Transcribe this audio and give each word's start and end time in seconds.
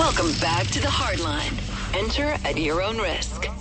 Welcome 0.00 0.32
back 0.40 0.66
to 0.68 0.80
the 0.80 0.88
Hardline. 0.88 1.52
Enter 1.94 2.34
at 2.48 2.56
your 2.56 2.82
own 2.82 2.96
risk. 2.96 3.59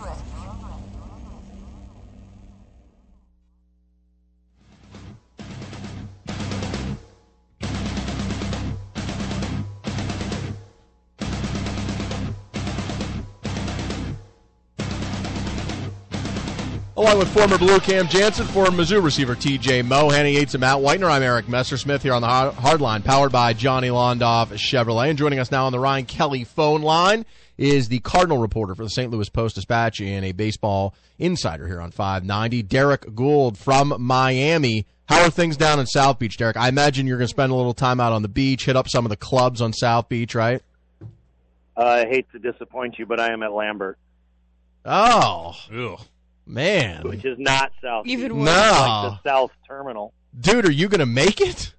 Along 16.99 17.17
with 17.17 17.29
former 17.29 17.57
Blue 17.57 17.79
Cam 17.79 18.09
Janssen, 18.09 18.45
former 18.47 18.71
Mizzou 18.71 19.01
receiver 19.01 19.33
TJ 19.33 19.85
Moe, 19.85 20.09
Hannah 20.09 20.27
Yates, 20.27 20.53
and 20.53 20.59
Matt 20.59 20.79
Whitener, 20.79 21.09
I'm 21.09 21.23
Eric 21.23 21.45
Messersmith 21.45 22.01
here 22.01 22.11
on 22.11 22.21
the 22.21 22.27
Hardline, 22.27 23.05
powered 23.05 23.31
by 23.31 23.53
Johnny 23.53 23.87
Londoff 23.87 24.47
Chevrolet. 24.57 25.07
And 25.07 25.17
joining 25.17 25.39
us 25.39 25.49
now 25.49 25.65
on 25.65 25.71
the 25.71 25.79
Ryan 25.79 26.05
Kelly 26.05 26.43
phone 26.43 26.81
line 26.81 27.25
is 27.57 27.87
the 27.87 27.99
Cardinal 27.99 28.37
reporter 28.37 28.75
for 28.75 28.83
the 28.83 28.89
St. 28.89 29.09
Louis 29.09 29.29
Post 29.29 29.55
Dispatch 29.55 30.01
and 30.01 30.25
a 30.25 30.33
baseball 30.33 30.93
insider 31.17 31.67
here 31.67 31.79
on 31.79 31.91
590, 31.91 32.63
Derrick 32.63 33.15
Goold 33.15 33.57
from 33.57 33.95
Miami. 33.97 34.85
How 35.07 35.23
are 35.23 35.29
things 35.29 35.55
down 35.55 35.79
in 35.79 35.85
South 35.85 36.19
Beach, 36.19 36.35
Derrick? 36.35 36.57
I 36.57 36.67
imagine 36.67 37.07
you're 37.07 37.17
going 37.17 37.27
to 37.27 37.33
spend 37.33 37.53
a 37.53 37.55
little 37.55 37.73
time 37.73 38.01
out 38.01 38.11
on 38.11 38.23
the 38.23 38.27
beach, 38.27 38.65
hit 38.65 38.75
up 38.75 38.89
some 38.89 39.05
of 39.05 39.09
the 39.09 39.15
clubs 39.15 39.61
on 39.61 39.71
South 39.71 40.09
Beach, 40.09 40.35
right? 40.35 40.61
Uh, 41.77 41.85
I 41.85 42.07
hate 42.07 42.29
to 42.33 42.39
disappoint 42.39 42.99
you, 42.99 43.05
but 43.05 43.21
I 43.21 43.31
am 43.31 43.41
at 43.41 43.53
Lambert. 43.53 43.97
Oh. 44.83 45.55
Ugh. 45.73 46.01
Man. 46.49 47.03
Which 47.07 47.23
is 47.25 47.37
not 47.39 47.71
South. 47.81 48.07
Even 48.07 48.29
Beach. 48.29 48.37
worse. 48.37 48.45
No. 48.45 48.51
Like 49.11 49.23
the 49.23 49.29
South 49.29 49.51
Terminal. 49.67 50.13
Dude, 50.39 50.65
are 50.65 50.71
you 50.71 50.89
going 50.89 50.99
to 50.99 51.05
make 51.05 51.39
it? 51.41 51.73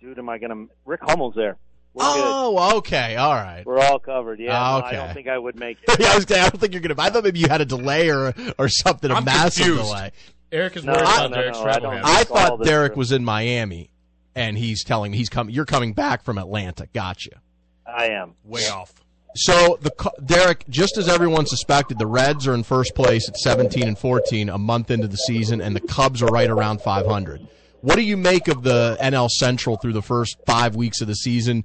Dude, 0.00 0.18
am 0.18 0.28
I 0.28 0.38
going 0.38 0.50
to. 0.68 0.72
Rick 0.86 1.00
Hummel's 1.02 1.34
there. 1.34 1.56
We're 1.92 2.04
oh, 2.06 2.76
okay. 2.78 3.16
All 3.16 3.34
right. 3.34 3.64
We're 3.66 3.80
all 3.80 3.98
covered. 3.98 4.38
Yeah. 4.38 4.56
Ah, 4.58 4.78
no, 4.80 4.86
I 4.86 4.92
don't 4.92 5.12
think 5.12 5.28
I 5.28 5.36
would 5.36 5.56
make 5.56 5.78
it. 5.88 5.98
yeah, 6.00 6.12
I 6.12 6.14
was 6.14 6.24
gonna, 6.24 6.42
I 6.42 6.48
don't 6.48 6.60
think 6.60 6.72
you're 6.72 6.80
going 6.82 6.94
to. 6.94 7.02
I 7.02 7.10
thought 7.10 7.24
maybe 7.24 7.40
you 7.40 7.48
had 7.48 7.60
a 7.60 7.64
delay 7.64 8.10
or 8.10 8.32
or 8.58 8.68
something, 8.68 9.10
a 9.10 9.14
I'm 9.14 9.24
massive 9.24 9.64
confused. 9.66 9.88
delay. 9.90 10.12
Eric 10.52 10.76
is 10.76 10.84
No, 10.84 10.92
worried 10.92 11.04
no, 11.04 11.10
about 11.10 11.30
no, 11.30 11.36
Derrick's 11.36 11.58
no, 11.58 11.60
I 11.60 11.64
travel 11.64 11.90
don't- 11.90 12.04
I 12.04 12.24
thought 12.24 12.58
that's 12.58 12.68
Derrick 12.70 12.92
true. 12.92 12.98
was 12.98 13.12
in 13.12 13.24
Miami, 13.24 13.90
and 14.36 14.56
he's 14.56 14.84
telling 14.84 15.10
me 15.12 15.18
he's 15.18 15.28
coming. 15.28 15.52
You're 15.54 15.64
coming 15.66 15.92
back 15.92 16.22
from 16.22 16.38
Atlanta. 16.38 16.86
Gotcha. 16.94 17.40
I 17.86 18.06
am. 18.10 18.34
way 18.44 18.68
off. 18.68 18.92
So 19.34 19.78
the 19.80 20.12
Derrick, 20.24 20.64
just 20.68 20.98
as 20.98 21.08
everyone 21.08 21.46
suspected, 21.46 21.98
the 21.98 22.06
Reds 22.06 22.46
are 22.46 22.54
in 22.54 22.62
first 22.64 22.94
place 22.94 23.28
at 23.28 23.36
17 23.36 23.86
and 23.86 23.98
14 23.98 24.48
a 24.48 24.58
month 24.58 24.90
into 24.90 25.06
the 25.06 25.16
season, 25.16 25.60
and 25.60 25.74
the 25.74 25.80
Cubs 25.80 26.22
are 26.22 26.26
right 26.26 26.50
around 26.50 26.80
500. 26.80 27.46
What 27.80 27.96
do 27.96 28.02
you 28.02 28.16
make 28.16 28.48
of 28.48 28.62
the 28.62 28.98
NL 29.00 29.28
Central 29.28 29.76
through 29.76 29.92
the 29.94 30.02
first 30.02 30.36
five 30.46 30.74
weeks 30.74 31.00
of 31.00 31.06
the 31.06 31.14
season? 31.14 31.64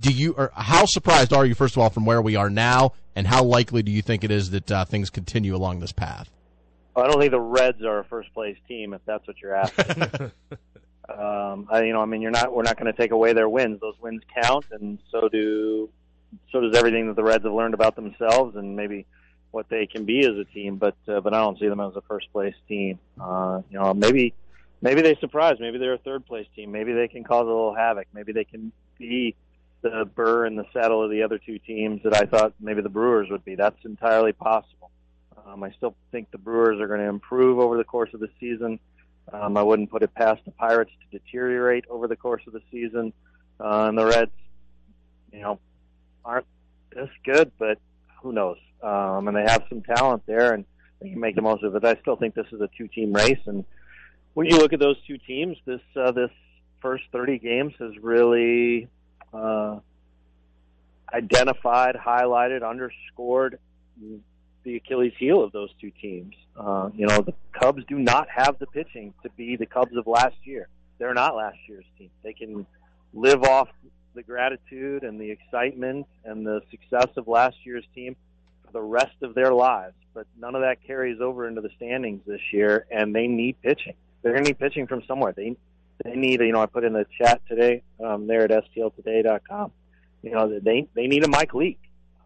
Do 0.00 0.12
you, 0.12 0.32
or 0.32 0.52
how 0.54 0.84
surprised 0.86 1.32
are 1.32 1.44
you, 1.44 1.54
first 1.54 1.76
of 1.76 1.82
all, 1.82 1.90
from 1.90 2.04
where 2.04 2.22
we 2.22 2.36
are 2.36 2.50
now, 2.50 2.92
and 3.14 3.26
how 3.26 3.42
likely 3.42 3.82
do 3.82 3.90
you 3.90 4.02
think 4.02 4.22
it 4.22 4.30
is 4.30 4.50
that 4.50 4.70
uh, 4.70 4.84
things 4.84 5.10
continue 5.10 5.56
along 5.56 5.80
this 5.80 5.92
path? 5.92 6.30
I 6.94 7.06
don't 7.06 7.18
think 7.18 7.30
the 7.30 7.40
Reds 7.40 7.82
are 7.82 7.98
a 7.98 8.04
first 8.04 8.32
place 8.32 8.56
team, 8.68 8.94
if 8.94 9.00
that's 9.04 9.26
what 9.26 9.36
you're 9.42 9.54
asking. 9.54 10.02
um, 11.08 11.68
I, 11.70 11.82
you 11.82 11.92
know, 11.92 12.00
I 12.00 12.06
mean, 12.06 12.22
you're 12.22 12.30
not. 12.30 12.54
We're 12.54 12.62
not 12.62 12.78
going 12.78 12.90
to 12.90 12.98
take 12.98 13.10
away 13.10 13.34
their 13.34 13.48
wins. 13.48 13.80
Those 13.80 13.96
wins 14.00 14.22
count, 14.42 14.64
and 14.70 14.98
so 15.10 15.28
do 15.28 15.90
so 16.56 16.60
does 16.60 16.76
everything 16.76 17.06
that 17.08 17.16
the 17.16 17.22
Reds 17.22 17.44
have 17.44 17.52
learned 17.52 17.74
about 17.74 17.96
themselves, 17.96 18.56
and 18.56 18.76
maybe 18.76 19.06
what 19.50 19.68
they 19.68 19.86
can 19.86 20.04
be 20.04 20.20
as 20.20 20.36
a 20.36 20.44
team. 20.44 20.76
But 20.76 20.96
uh, 21.06 21.20
but 21.20 21.34
I 21.34 21.40
don't 21.40 21.58
see 21.58 21.68
them 21.68 21.80
as 21.80 21.94
a 21.96 22.02
first 22.02 22.32
place 22.32 22.54
team. 22.68 22.98
Uh, 23.20 23.62
you 23.70 23.78
know, 23.78 23.92
maybe 23.92 24.34
maybe 24.80 25.02
they 25.02 25.14
surprise. 25.16 25.56
Maybe 25.60 25.78
they're 25.78 25.94
a 25.94 25.98
third 25.98 26.26
place 26.26 26.46
team. 26.54 26.72
Maybe 26.72 26.92
they 26.92 27.08
can 27.08 27.24
cause 27.24 27.42
a 27.42 27.46
little 27.46 27.74
havoc. 27.74 28.06
Maybe 28.12 28.32
they 28.32 28.44
can 28.44 28.72
be 28.98 29.34
the 29.82 30.08
burr 30.14 30.46
in 30.46 30.56
the 30.56 30.64
saddle 30.72 31.02
of 31.02 31.10
the 31.10 31.22
other 31.22 31.38
two 31.38 31.58
teams 31.58 32.02
that 32.04 32.14
I 32.14 32.24
thought 32.24 32.54
maybe 32.58 32.80
the 32.80 32.88
Brewers 32.88 33.28
would 33.30 33.44
be. 33.44 33.54
That's 33.54 33.84
entirely 33.84 34.32
possible. 34.32 34.90
Um, 35.46 35.62
I 35.62 35.70
still 35.72 35.94
think 36.10 36.30
the 36.30 36.38
Brewers 36.38 36.80
are 36.80 36.88
going 36.88 37.00
to 37.00 37.06
improve 37.06 37.58
over 37.58 37.76
the 37.76 37.84
course 37.84 38.12
of 38.14 38.20
the 38.20 38.30
season. 38.40 38.80
Um, 39.32 39.56
I 39.56 39.62
wouldn't 39.62 39.90
put 39.90 40.02
it 40.02 40.14
past 40.14 40.40
the 40.44 40.50
Pirates 40.52 40.90
to 41.02 41.18
deteriorate 41.18 41.84
over 41.88 42.08
the 42.08 42.16
course 42.16 42.42
of 42.46 42.52
the 42.52 42.62
season. 42.70 43.12
Uh, 43.60 43.86
and 43.88 43.98
the 43.98 44.06
Reds, 44.06 44.30
you 45.32 45.40
know, 45.40 45.60
aren't 46.26 46.46
this 46.94 47.08
good, 47.24 47.52
but 47.58 47.78
who 48.22 48.32
knows? 48.32 48.58
Um, 48.82 49.28
and 49.28 49.36
they 49.36 49.42
have 49.42 49.64
some 49.68 49.82
talent 49.82 50.24
there, 50.26 50.52
and 50.52 50.64
they 51.00 51.10
can 51.10 51.20
make 51.20 51.36
the 51.36 51.42
most 51.42 51.62
of 51.62 51.74
it. 51.74 51.84
I 51.84 51.96
still 52.00 52.16
think 52.16 52.34
this 52.34 52.46
is 52.52 52.60
a 52.60 52.68
two-team 52.76 53.12
race, 53.12 53.40
and 53.46 53.64
when 54.34 54.46
you 54.46 54.58
look 54.58 54.72
at 54.72 54.80
those 54.80 54.96
two 55.06 55.16
teams, 55.16 55.56
this 55.64 55.80
uh, 55.96 56.12
this 56.12 56.30
first 56.82 57.04
30 57.10 57.38
games 57.38 57.72
has 57.78 57.92
really 58.02 58.88
uh, 59.32 59.78
identified, 61.12 61.96
highlighted, 61.96 62.68
underscored 62.68 63.58
the 64.62 64.76
Achilles 64.76 65.14
heel 65.18 65.42
of 65.42 65.52
those 65.52 65.70
two 65.80 65.90
teams. 66.02 66.34
Uh, 66.54 66.90
you 66.94 67.06
know, 67.06 67.22
the 67.22 67.32
Cubs 67.58 67.82
do 67.88 67.98
not 67.98 68.28
have 68.28 68.58
the 68.58 68.66
pitching 68.66 69.14
to 69.22 69.30
be 69.30 69.56
the 69.56 69.64
Cubs 69.64 69.96
of 69.96 70.06
last 70.06 70.36
year. 70.44 70.68
They're 70.98 71.14
not 71.14 71.34
last 71.34 71.58
year's 71.66 71.84
team. 71.96 72.10
They 72.22 72.32
can 72.32 72.66
live 73.12 73.42
off 73.42 73.68
the 74.14 74.22
gratitude 74.22 75.04
and 75.04 75.20
the 75.20 75.30
excitement 75.30 76.06
and 76.24 76.46
the 76.46 76.62
success 76.70 77.08
of 77.16 77.28
last 77.28 77.56
year's 77.64 77.84
team 77.94 78.16
for 78.64 78.72
the 78.72 78.82
rest 78.82 79.16
of 79.22 79.34
their 79.34 79.52
lives. 79.52 79.94
But 80.14 80.26
none 80.38 80.54
of 80.54 80.62
that 80.62 80.82
carries 80.86 81.20
over 81.20 81.46
into 81.46 81.60
the 81.60 81.70
standings 81.76 82.22
this 82.26 82.40
year, 82.52 82.86
and 82.90 83.14
they 83.14 83.26
need 83.26 83.60
pitching. 83.62 83.94
They're 84.22 84.32
going 84.32 84.44
to 84.44 84.50
need 84.50 84.58
pitching 84.58 84.86
from 84.86 85.02
somewhere. 85.06 85.32
They 85.32 85.56
they 86.04 86.14
need, 86.14 86.40
you 86.40 86.52
know, 86.52 86.60
I 86.60 86.66
put 86.66 86.84
in 86.84 86.92
the 86.92 87.06
chat 87.18 87.40
today 87.48 87.82
um, 88.04 88.26
there 88.26 88.42
at 88.42 88.50
stltoday.com. 88.50 89.72
You 90.22 90.30
know, 90.30 90.58
they 90.58 90.88
they 90.94 91.06
need 91.06 91.24
a 91.24 91.28
Mike 91.28 91.54
Leake. 91.54 91.80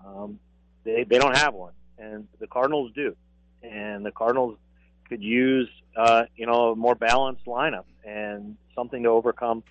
Um, 0.04 0.38
they 0.84 1.04
they 1.04 1.18
don't 1.18 1.36
have 1.36 1.54
one, 1.54 1.74
and 1.98 2.26
the 2.38 2.46
Cardinals 2.46 2.92
do, 2.94 3.16
and 3.62 4.04
the 4.04 4.10
Cardinals 4.10 4.56
could 5.08 5.22
use 5.22 5.68
uh, 5.96 6.24
you 6.36 6.46
know 6.46 6.72
a 6.72 6.76
more 6.76 6.94
balanced 6.94 7.44
lineup 7.44 7.84
and 8.04 8.56
something 8.74 9.02
to 9.02 9.08
overcome 9.10 9.62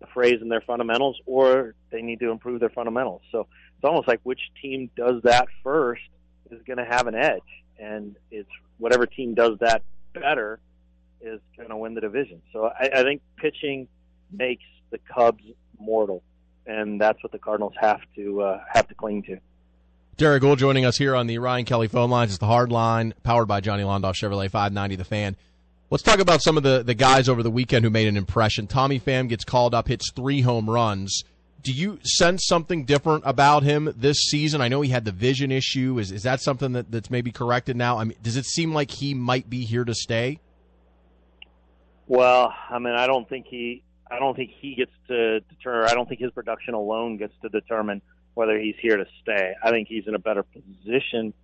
the 0.00 0.06
phrase 0.06 0.40
in 0.40 0.48
their 0.48 0.60
fundamentals, 0.62 1.20
or 1.26 1.74
they 1.90 2.02
need 2.02 2.20
to 2.20 2.30
improve 2.30 2.60
their 2.60 2.70
fundamentals. 2.70 3.22
So 3.30 3.46
it's 3.76 3.84
almost 3.84 4.08
like 4.08 4.20
which 4.22 4.40
team 4.60 4.90
does 4.96 5.22
that 5.22 5.48
first 5.62 6.02
is 6.50 6.60
going 6.66 6.78
to 6.78 6.84
have 6.84 7.06
an 7.06 7.14
edge, 7.14 7.42
and 7.78 8.16
it's 8.30 8.50
whatever 8.78 9.06
team 9.06 9.34
does 9.34 9.58
that 9.60 9.82
better 10.12 10.58
is 11.20 11.40
going 11.56 11.68
to 11.68 11.76
win 11.76 11.94
the 11.94 12.00
division. 12.00 12.42
So 12.52 12.66
I, 12.66 12.90
I 12.94 13.02
think 13.02 13.22
pitching 13.36 13.88
makes 14.32 14.64
the 14.90 14.98
Cubs 14.98 15.44
mortal, 15.78 16.22
and 16.66 17.00
that's 17.00 17.22
what 17.22 17.32
the 17.32 17.38
Cardinals 17.38 17.74
have 17.80 18.00
to 18.16 18.42
uh, 18.42 18.60
have 18.72 18.88
to 18.88 18.94
cling 18.94 19.22
to. 19.24 19.38
Derrick 20.16 20.42
Goold 20.42 20.58
joining 20.58 20.84
us 20.84 20.98
here 20.98 21.14
on 21.16 21.26
the 21.26 21.38
Ryan 21.38 21.64
Kelly 21.64 21.88
phone 21.88 22.10
lines. 22.10 22.32
It's 22.32 22.38
the 22.38 22.46
hard 22.46 22.70
line, 22.70 23.14
powered 23.22 23.48
by 23.48 23.60
Johnny 23.60 23.84
Londoff 23.84 24.14
Chevrolet 24.14 24.50
590 24.50 24.96
The 24.96 25.04
Fan. 25.04 25.36
Let's 25.90 26.04
talk 26.04 26.20
about 26.20 26.40
some 26.40 26.56
of 26.56 26.62
the, 26.62 26.84
the 26.84 26.94
guys 26.94 27.28
over 27.28 27.42
the 27.42 27.50
weekend 27.50 27.84
who 27.84 27.90
made 27.90 28.06
an 28.06 28.16
impression. 28.16 28.68
Tommy 28.68 29.00
Pham 29.00 29.28
gets 29.28 29.42
called 29.42 29.74
up, 29.74 29.88
hits 29.88 30.12
three 30.12 30.40
home 30.40 30.70
runs. 30.70 31.24
Do 31.62 31.72
you 31.72 31.98
sense 32.04 32.46
something 32.46 32.84
different 32.84 33.24
about 33.26 33.64
him 33.64 33.92
this 33.96 34.18
season? 34.18 34.60
I 34.60 34.68
know 34.68 34.82
he 34.82 34.90
had 34.90 35.04
the 35.04 35.10
vision 35.10 35.50
issue. 35.50 35.98
Is 35.98 36.12
is 36.12 36.22
that 36.22 36.40
something 36.40 36.72
that, 36.72 36.92
that's 36.92 37.10
maybe 37.10 37.32
corrected 37.32 37.76
now? 37.76 37.98
I 37.98 38.04
mean, 38.04 38.16
does 38.22 38.36
it 38.36 38.46
seem 38.46 38.72
like 38.72 38.92
he 38.92 39.14
might 39.14 39.50
be 39.50 39.64
here 39.64 39.84
to 39.84 39.92
stay? 39.92 40.38
Well, 42.06 42.54
I 42.70 42.78
mean, 42.78 42.94
I 42.94 43.08
don't 43.08 43.28
think 43.28 43.46
he, 43.48 43.82
I 44.08 44.20
don't 44.20 44.36
think 44.36 44.52
he 44.60 44.76
gets 44.76 44.92
to 45.08 45.40
deter. 45.40 45.86
I 45.86 45.94
don't 45.94 46.08
think 46.08 46.20
his 46.20 46.30
production 46.30 46.74
alone 46.74 47.16
gets 47.16 47.34
to 47.42 47.48
determine 47.48 48.00
whether 48.34 48.56
he's 48.58 48.76
here 48.80 48.96
to 48.96 49.06
stay. 49.22 49.54
I 49.60 49.70
think 49.70 49.88
he's 49.88 50.06
in 50.06 50.14
a 50.14 50.20
better 50.20 50.44
position 50.44 51.34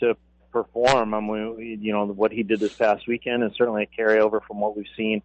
to 0.00 0.16
perform. 0.52 1.14
I 1.14 1.20
mean, 1.20 1.80
you 1.82 1.92
know, 1.92 2.06
what 2.06 2.32
he 2.32 2.42
did 2.42 2.60
this 2.60 2.74
past 2.74 3.06
weekend 3.06 3.42
is 3.42 3.52
certainly 3.56 3.82
a 3.84 4.00
carryover 4.00 4.40
from 4.46 4.60
what 4.60 4.76
we've 4.76 4.86
seen 4.96 5.22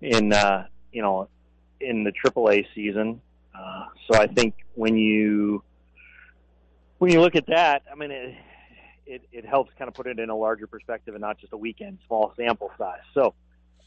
in, 0.00 0.32
uh, 0.32 0.66
you 0.92 1.02
know, 1.02 1.28
in 1.80 2.04
the 2.04 2.12
AAA 2.12 2.66
season. 2.74 3.20
Uh, 3.54 3.86
so 4.06 4.18
I 4.18 4.26
think 4.26 4.54
when 4.74 4.96
you 4.96 5.62
when 6.98 7.12
you 7.12 7.20
look 7.20 7.36
at 7.36 7.46
that, 7.46 7.82
I 7.90 7.94
mean, 7.94 8.10
it, 8.10 8.34
it 9.06 9.22
it 9.32 9.46
helps 9.46 9.72
kind 9.78 9.88
of 9.88 9.94
put 9.94 10.06
it 10.06 10.18
in 10.18 10.30
a 10.30 10.36
larger 10.36 10.66
perspective 10.66 11.14
and 11.14 11.20
not 11.20 11.38
just 11.38 11.52
a 11.52 11.56
weekend 11.56 11.98
small 12.06 12.32
sample 12.36 12.70
size. 12.78 13.00
So 13.12 13.34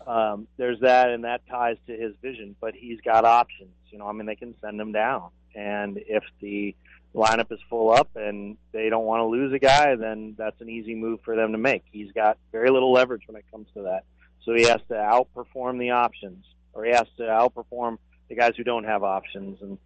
um, 0.06 0.48
there's 0.58 0.80
that, 0.82 1.10
and 1.10 1.24
that 1.24 1.42
ties 1.50 1.78
to 1.88 1.94
his 1.94 2.14
vision. 2.22 2.56
But 2.60 2.76
he's 2.76 3.00
got 3.02 3.26
options. 3.26 3.72
You 3.90 4.00
know, 4.00 4.08
I 4.08 4.12
mean, 4.12 4.26
they 4.26 4.36
can 4.36 4.56
send 4.62 4.80
him 4.80 4.92
down, 4.92 5.30
and 5.56 5.98
if 6.08 6.24
the 6.42 6.76
lineup 7.16 7.52
is 7.52 7.60
full 7.70 7.92
up 7.92 8.10
and 8.16 8.58
they 8.74 8.90
don't 8.90 9.06
want 9.06 9.22
to 9.22 9.26
lose 9.26 9.52
a 9.52 9.58
guy, 9.58 9.96
then 9.96 10.36
that's 10.38 10.60
an 10.62 10.70
easy 10.70 10.94
move 10.94 11.20
for 11.26 11.36
them 11.36 11.52
to 11.52 11.58
make. 11.58 11.84
He's 11.92 12.12
got 12.12 12.38
very 12.52 12.70
little 12.70 12.92
leverage 12.92 13.24
when 13.26 13.36
it 13.38 13.46
comes 13.50 13.68
to 13.74 13.84
that, 13.84 14.04
so 14.44 14.54
he 14.54 14.64
has 14.64 14.82
to 14.90 14.94
outperform 14.94 15.80
the 15.80 15.92
options, 15.92 16.46
or 16.74 16.86
he 16.86 16.92
has 16.92 17.08
to 17.18 17.24
outperform 17.24 17.98
the 18.30 18.36
guys 18.36 18.54
who 18.56 18.64
don't 18.64 18.84
have 18.84 19.04
options, 19.04 19.62
and 19.62 19.78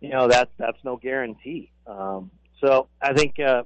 you 0.00 0.10
know 0.10 0.28
that's 0.28 0.50
that's 0.58 0.78
no 0.84 0.96
guarantee. 0.96 1.70
Um, 1.86 2.30
so 2.60 2.88
I 3.00 3.12
think 3.12 3.38
uh, 3.38 3.62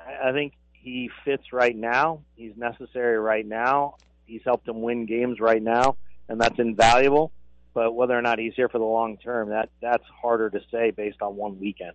I 0.00 0.30
I 0.30 0.32
think 0.32 0.54
he 0.72 1.10
fits 1.24 1.52
right 1.52 1.76
now. 1.76 2.22
He's 2.36 2.56
necessary 2.56 3.18
right 3.18 3.46
now. 3.46 3.96
He's 4.28 4.42
helped 4.44 4.66
them 4.66 4.82
win 4.82 5.06
games 5.06 5.40
right 5.40 5.62
now, 5.62 5.96
and 6.28 6.40
that's 6.40 6.58
invaluable. 6.58 7.32
but 7.74 7.94
whether 7.94 8.16
or 8.16 8.22
not 8.22 8.38
he's 8.38 8.54
here 8.54 8.68
for 8.68 8.78
the 8.78 8.84
long 8.84 9.16
term, 9.16 9.50
that 9.50 9.70
that's 9.80 10.04
harder 10.20 10.50
to 10.50 10.60
say 10.70 10.90
based 10.90 11.22
on 11.22 11.36
one 11.36 11.58
weekend. 11.58 11.92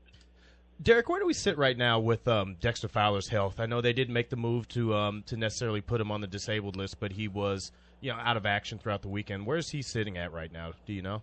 Derrick, 0.82 1.08
where 1.08 1.20
do 1.20 1.26
we 1.26 1.34
sit 1.34 1.58
right 1.58 1.78
now 1.78 2.00
with 2.00 2.28
um, 2.28 2.56
Dexter 2.60 2.88
Fowler's 2.88 3.28
health? 3.28 3.60
I 3.60 3.68
know 3.68 3.80
they 3.80 3.94
didn't 3.94 4.14
make 4.14 4.30
the 4.30 4.36
move 4.36 4.68
to 4.70 4.96
um, 4.96 5.24
to 5.28 5.38
necessarily 5.38 5.82
put 5.82 6.02
him 6.02 6.12
on 6.12 6.22
the 6.22 6.28
disabled 6.28 6.76
list, 6.76 7.00
but 7.00 7.12
he 7.12 7.28
was 7.28 7.72
you 8.02 8.12
know 8.12 8.18
out 8.18 8.36
of 8.36 8.46
action 8.46 8.80
throughout 8.80 9.02
the 9.04 9.10
weekend. 9.10 9.46
Where's 9.46 9.70
he 9.70 9.82
sitting 9.82 10.18
at 10.18 10.34
right 10.34 10.52
now? 10.52 10.72
Do 10.86 10.94
you 10.94 11.02
know? 11.04 11.22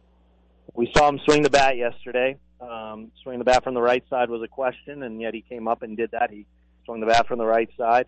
We 0.75 0.91
saw 0.97 1.09
him 1.09 1.19
swing 1.25 1.43
the 1.43 1.51
bat 1.51 1.77
yesterday. 1.77 2.37
Um, 2.61 3.11
swing 3.23 3.39
the 3.39 3.45
bat 3.45 3.65
from 3.65 3.75
the 3.75 3.83
right 3.83 4.05
side 4.09 4.31
was 4.31 4.43
a 4.43 4.49
question, 4.49 5.03
and 5.03 5.21
yet 5.21 5.35
he 5.35 5.41
came 5.41 5.67
up 5.67 5.83
and 5.83 5.97
did 5.97 6.13
that. 6.13 6.31
He 6.31 6.47
swung 6.85 7.01
the 7.01 7.07
bat 7.07 7.27
from 7.27 7.39
the 7.39 7.47
right 7.47 7.69
side 7.77 8.07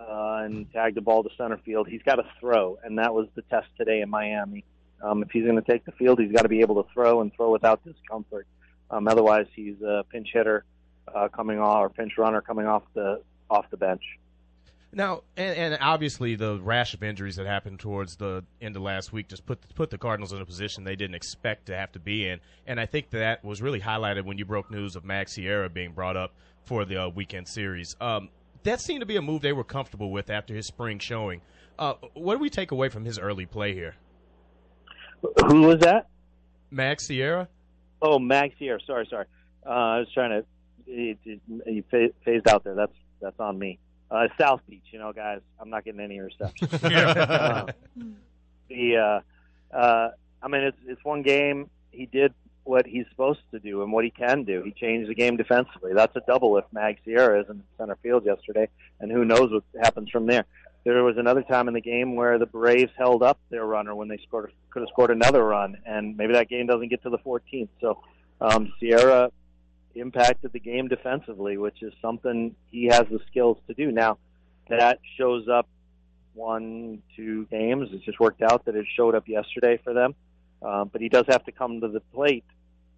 uh, 0.00 0.42
and 0.44 0.72
tagged 0.72 0.96
the 0.96 1.00
ball 1.00 1.22
to 1.22 1.30
center 1.36 1.58
field. 1.58 1.88
He's 1.88 2.02
got 2.02 2.16
to 2.16 2.24
throw, 2.40 2.78
and 2.84 2.98
that 2.98 3.14
was 3.14 3.28
the 3.34 3.42
test 3.42 3.68
today 3.76 4.00
in 4.00 4.10
Miami. 4.10 4.64
Um, 5.02 5.22
if 5.22 5.30
he's 5.30 5.44
going 5.44 5.56
to 5.56 5.62
take 5.62 5.84
the 5.84 5.92
field, 5.92 6.20
he's 6.20 6.32
got 6.32 6.42
to 6.42 6.48
be 6.48 6.60
able 6.60 6.82
to 6.82 6.88
throw 6.92 7.20
and 7.20 7.32
throw 7.34 7.50
without 7.52 7.84
discomfort. 7.84 8.46
Um, 8.90 9.06
otherwise, 9.06 9.46
he's 9.54 9.80
a 9.82 10.04
pinch 10.10 10.28
hitter 10.32 10.64
uh, 11.14 11.28
coming 11.28 11.58
off 11.58 11.78
or 11.78 11.88
pinch 11.88 12.18
runner 12.18 12.40
coming 12.40 12.66
off 12.66 12.82
the 12.94 13.22
off 13.50 13.66
the 13.70 13.76
bench. 13.76 14.02
Now, 14.92 15.22
and, 15.36 15.74
and 15.74 15.78
obviously 15.82 16.34
the 16.34 16.58
rash 16.60 16.94
of 16.94 17.02
injuries 17.02 17.36
that 17.36 17.46
happened 17.46 17.78
towards 17.78 18.16
the 18.16 18.44
end 18.60 18.74
of 18.74 18.82
last 18.82 19.12
week 19.12 19.28
just 19.28 19.44
put 19.44 19.58
put 19.74 19.90
the 19.90 19.98
Cardinals 19.98 20.32
in 20.32 20.40
a 20.40 20.46
position 20.46 20.84
they 20.84 20.96
didn't 20.96 21.14
expect 21.14 21.66
to 21.66 21.76
have 21.76 21.92
to 21.92 21.98
be 21.98 22.26
in, 22.26 22.40
and 22.66 22.80
I 22.80 22.86
think 22.86 23.10
that 23.10 23.44
was 23.44 23.60
really 23.60 23.80
highlighted 23.80 24.24
when 24.24 24.38
you 24.38 24.44
broke 24.44 24.70
news 24.70 24.96
of 24.96 25.04
Mags 25.04 25.32
Sierra 25.32 25.68
being 25.68 25.92
brought 25.92 26.16
up 26.16 26.32
for 26.64 26.84
the 26.84 27.04
uh, 27.04 27.08
weekend 27.08 27.48
series. 27.48 27.96
Um, 28.00 28.30
that 28.64 28.80
seemed 28.80 29.00
to 29.00 29.06
be 29.06 29.16
a 29.16 29.22
move 29.22 29.42
they 29.42 29.52
were 29.52 29.64
comfortable 29.64 30.10
with 30.10 30.30
after 30.30 30.54
his 30.54 30.66
spring 30.66 30.98
showing. 30.98 31.40
Uh, 31.78 31.94
what 32.14 32.34
do 32.34 32.40
we 32.40 32.50
take 32.50 32.70
away 32.70 32.88
from 32.88 33.04
his 33.04 33.18
early 33.18 33.46
play 33.46 33.72
here? 33.72 33.94
Who 35.48 35.62
was 35.62 35.78
that? 35.80 36.08
Mags 36.70 37.06
Sierra. 37.06 37.48
Oh, 38.02 38.18
Mags 38.18 38.54
Sierra. 38.58 38.78
Sorry, 38.86 39.06
sorry. 39.08 39.26
Uh, 39.66 39.70
I 39.70 39.98
was 39.98 40.08
trying 40.12 40.30
to. 40.30 40.46
It, 40.86 41.18
it, 41.24 41.40
you 41.66 41.84
phased 42.24 42.48
out 42.48 42.64
there. 42.64 42.74
That's 42.74 42.92
that's 43.20 43.38
on 43.38 43.58
me. 43.58 43.78
Uh, 44.10 44.28
South 44.40 44.60
Beach, 44.68 44.84
you 44.90 44.98
know, 44.98 45.12
guys. 45.12 45.40
I'm 45.60 45.70
not 45.70 45.84
getting 45.84 46.00
any 46.00 46.18
reception. 46.18 46.68
uh, 46.82 47.66
the 48.68 48.96
uh, 48.96 49.76
uh, 49.76 50.10
I 50.42 50.48
mean, 50.48 50.62
it's 50.62 50.78
it's 50.86 51.04
one 51.04 51.22
game. 51.22 51.68
He 51.90 52.06
did 52.06 52.32
what 52.68 52.86
he's 52.86 53.06
supposed 53.10 53.40
to 53.50 53.58
do 53.58 53.82
and 53.82 53.90
what 53.90 54.04
he 54.04 54.10
can 54.10 54.44
do. 54.44 54.62
He 54.62 54.72
changed 54.72 55.08
the 55.10 55.14
game 55.14 55.36
defensively. 55.36 55.94
That's 55.94 56.14
a 56.16 56.20
double 56.26 56.58
if 56.58 56.64
Mag 56.70 56.98
Sierra 57.04 57.40
is 57.40 57.48
in 57.48 57.62
center 57.78 57.96
field 58.02 58.26
yesterday, 58.26 58.68
and 59.00 59.10
who 59.10 59.24
knows 59.24 59.50
what 59.50 59.64
happens 59.82 60.10
from 60.10 60.26
there. 60.26 60.44
There 60.84 61.02
was 61.02 61.16
another 61.16 61.42
time 61.42 61.68
in 61.68 61.74
the 61.74 61.80
game 61.80 62.14
where 62.14 62.38
the 62.38 62.46
Braves 62.46 62.92
held 62.96 63.22
up 63.22 63.38
their 63.50 63.64
runner 63.64 63.94
when 63.94 64.08
they 64.08 64.18
scored 64.18 64.52
could 64.70 64.80
have 64.80 64.88
scored 64.90 65.10
another 65.10 65.42
run, 65.42 65.78
and 65.86 66.16
maybe 66.16 66.34
that 66.34 66.48
game 66.48 66.66
doesn't 66.66 66.88
get 66.88 67.02
to 67.02 67.10
the 67.10 67.18
14th. 67.18 67.68
So 67.80 68.02
um, 68.40 68.72
Sierra 68.78 69.30
impacted 69.94 70.52
the 70.52 70.60
game 70.60 70.88
defensively, 70.88 71.56
which 71.56 71.82
is 71.82 71.92
something 72.00 72.54
he 72.70 72.86
has 72.86 73.04
the 73.10 73.20
skills 73.30 73.58
to 73.66 73.74
do. 73.74 73.90
Now, 73.90 74.18
that 74.68 74.98
shows 75.16 75.48
up 75.48 75.66
one, 76.34 77.02
two 77.16 77.46
games. 77.46 77.88
It 77.92 78.02
just 78.02 78.20
worked 78.20 78.42
out 78.42 78.66
that 78.66 78.76
it 78.76 78.86
showed 78.94 79.14
up 79.14 79.26
yesterday 79.26 79.80
for 79.82 79.94
them. 79.94 80.14
Um, 80.62 80.90
but 80.92 81.00
he 81.00 81.08
does 81.08 81.24
have 81.28 81.44
to 81.44 81.52
come 81.52 81.80
to 81.80 81.88
the 81.88 82.00
plate, 82.00 82.44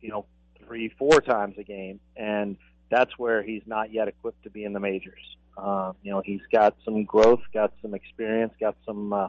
you 0.00 0.10
know, 0.10 0.26
three, 0.64 0.88
four 0.98 1.20
times 1.20 1.56
a 1.58 1.64
game, 1.64 2.00
and 2.16 2.56
that's 2.90 3.18
where 3.18 3.42
he's 3.42 3.62
not 3.66 3.92
yet 3.92 4.08
equipped 4.08 4.42
to 4.44 4.50
be 4.50 4.64
in 4.64 4.72
the 4.72 4.80
majors. 4.80 5.36
Uh, 5.56 5.92
you 6.02 6.10
know, 6.10 6.22
he's 6.24 6.40
got 6.52 6.76
some 6.84 7.04
growth, 7.04 7.40
got 7.52 7.72
some 7.82 7.94
experience, 7.94 8.52
got 8.60 8.76
some 8.86 9.12
uh, 9.12 9.28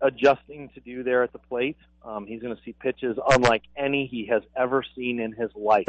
adjusting 0.00 0.68
to 0.70 0.80
do 0.80 1.02
there 1.02 1.22
at 1.22 1.32
the 1.32 1.38
plate. 1.38 1.76
Um, 2.04 2.26
he's 2.26 2.42
going 2.42 2.54
to 2.54 2.62
see 2.62 2.72
pitches 2.72 3.16
unlike 3.30 3.62
any 3.76 4.06
he 4.06 4.26
has 4.26 4.42
ever 4.56 4.84
seen 4.94 5.20
in 5.20 5.32
his 5.32 5.50
life 5.54 5.86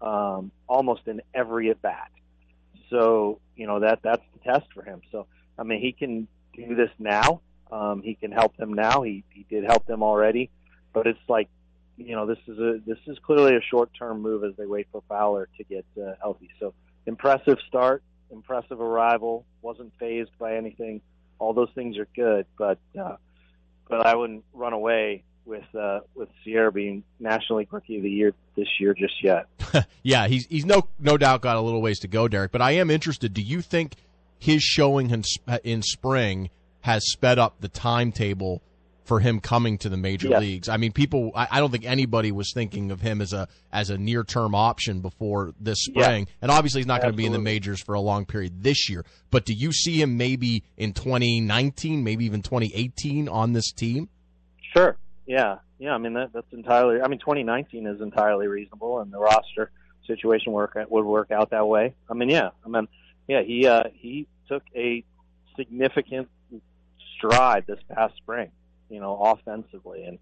um, 0.00 0.50
almost 0.66 1.02
in 1.06 1.20
every 1.34 1.70
at 1.70 1.80
bat. 1.82 2.10
So 2.88 3.40
you 3.56 3.66
know 3.66 3.80
that 3.80 4.00
that's 4.02 4.22
the 4.32 4.50
test 4.50 4.66
for 4.72 4.82
him. 4.82 5.02
So 5.12 5.26
I 5.58 5.62
mean, 5.62 5.80
he 5.80 5.92
can 5.92 6.26
do 6.54 6.74
this 6.74 6.90
now. 6.98 7.40
Um, 7.70 8.02
he 8.02 8.14
can 8.14 8.32
help 8.32 8.56
them 8.56 8.74
now. 8.74 9.02
He 9.02 9.24
he 9.30 9.46
did 9.48 9.64
help 9.64 9.86
them 9.86 10.02
already, 10.02 10.50
but 10.92 11.06
it's 11.06 11.20
like 11.28 11.48
you 12.00 12.16
know 12.16 12.26
this 12.26 12.38
is 12.46 12.58
a 12.58 12.78
this 12.86 12.98
is 13.06 13.18
clearly 13.18 13.56
a 13.56 13.60
short 13.60 13.90
term 13.98 14.22
move 14.22 14.44
as 14.44 14.56
they 14.56 14.66
wait 14.66 14.88
for 14.90 15.02
Fowler 15.08 15.48
to 15.58 15.64
get 15.64 15.84
uh, 16.00 16.14
healthy. 16.20 16.50
So 16.58 16.74
impressive 17.06 17.58
start, 17.68 18.02
impressive 18.30 18.80
arrival. 18.80 19.44
Wasn't 19.62 19.92
phased 19.98 20.30
by 20.38 20.56
anything. 20.56 21.00
All 21.38 21.52
those 21.52 21.70
things 21.74 21.98
are 21.98 22.08
good, 22.16 22.46
but 22.58 22.78
uh, 22.98 23.16
but 23.88 24.06
I 24.06 24.14
wouldn't 24.14 24.44
run 24.52 24.72
away 24.72 25.24
with 25.44 25.64
uh, 25.74 26.00
with 26.14 26.28
Sierra 26.44 26.72
being 26.72 27.02
National 27.18 27.58
League 27.58 27.72
Rookie 27.72 27.96
of 27.96 28.02
the 28.02 28.10
Year 28.10 28.34
this 28.56 28.68
year 28.78 28.94
just 28.94 29.22
yet. 29.22 29.46
yeah, 30.02 30.26
he's 30.28 30.46
he's 30.46 30.64
no 30.64 30.88
no 30.98 31.16
doubt 31.16 31.42
got 31.42 31.56
a 31.56 31.60
little 31.60 31.82
ways 31.82 31.98
to 32.00 32.08
go, 32.08 32.28
Derrick. 32.28 32.52
But 32.52 32.62
I 32.62 32.72
am 32.72 32.90
interested. 32.90 33.34
Do 33.34 33.42
you 33.42 33.60
think 33.60 33.94
his 34.38 34.62
showing 34.62 35.10
in, 35.10 35.24
in 35.64 35.82
spring 35.82 36.50
has 36.82 37.10
sped 37.10 37.38
up 37.38 37.60
the 37.60 37.68
timetable 37.68 38.62
for 39.10 39.18
him 39.18 39.40
coming 39.40 39.76
to 39.76 39.88
the 39.88 39.96
major 39.96 40.28
yes. 40.28 40.40
leagues. 40.40 40.68
I 40.68 40.76
mean, 40.76 40.92
people. 40.92 41.32
I, 41.34 41.48
I, 41.50 41.58
don't 41.58 41.72
think 41.72 41.84
anybody 41.84 42.30
was 42.30 42.52
thinking 42.54 42.92
of 42.92 43.00
him 43.00 43.20
as 43.20 43.32
a 43.32 43.48
as 43.72 43.90
a 43.90 43.98
near 43.98 44.22
term 44.22 44.54
option 44.54 45.00
before 45.00 45.52
this 45.58 45.78
spring. 45.82 46.26
Yeah. 46.26 46.34
And 46.42 46.50
obviously, 46.52 46.78
he's 46.78 46.86
not 46.86 47.00
going 47.00 47.12
to 47.12 47.16
be 47.16 47.26
in 47.26 47.32
the 47.32 47.40
majors 47.40 47.82
for 47.82 47.96
a 47.96 48.00
long 48.00 48.24
period 48.24 48.62
this 48.62 48.88
year. 48.88 49.04
But 49.32 49.46
do 49.46 49.52
you 49.52 49.72
see 49.72 50.00
him 50.00 50.16
maybe 50.16 50.62
in 50.76 50.92
2019, 50.92 52.04
maybe 52.04 52.24
even 52.24 52.40
2018 52.40 53.28
on 53.28 53.52
this 53.52 53.72
team? 53.72 54.08
Sure. 54.76 54.96
Yeah, 55.26 55.56
yeah. 55.80 55.92
I 55.92 55.98
mean 55.98 56.12
that 56.12 56.32
that's 56.32 56.52
entirely. 56.52 57.02
I 57.02 57.08
mean, 57.08 57.18
2019 57.18 57.88
is 57.88 58.00
entirely 58.00 58.46
reasonable, 58.46 59.00
and 59.00 59.12
the 59.12 59.18
roster 59.18 59.72
situation 60.06 60.52
work 60.52 60.78
would 60.88 61.04
work 61.04 61.32
out 61.32 61.50
that 61.50 61.66
way. 61.66 61.96
I 62.08 62.14
mean, 62.14 62.28
yeah. 62.28 62.50
I 62.64 62.68
mean, 62.68 62.86
yeah. 63.26 63.42
He 63.42 63.66
uh, 63.66 63.88
he 63.92 64.28
took 64.48 64.62
a 64.76 65.02
significant 65.56 66.28
stride 67.16 67.64
this 67.66 67.80
past 67.92 68.14
spring. 68.18 68.52
You 68.90 69.00
know, 69.00 69.16
offensively 69.16 70.04
and 70.04 70.18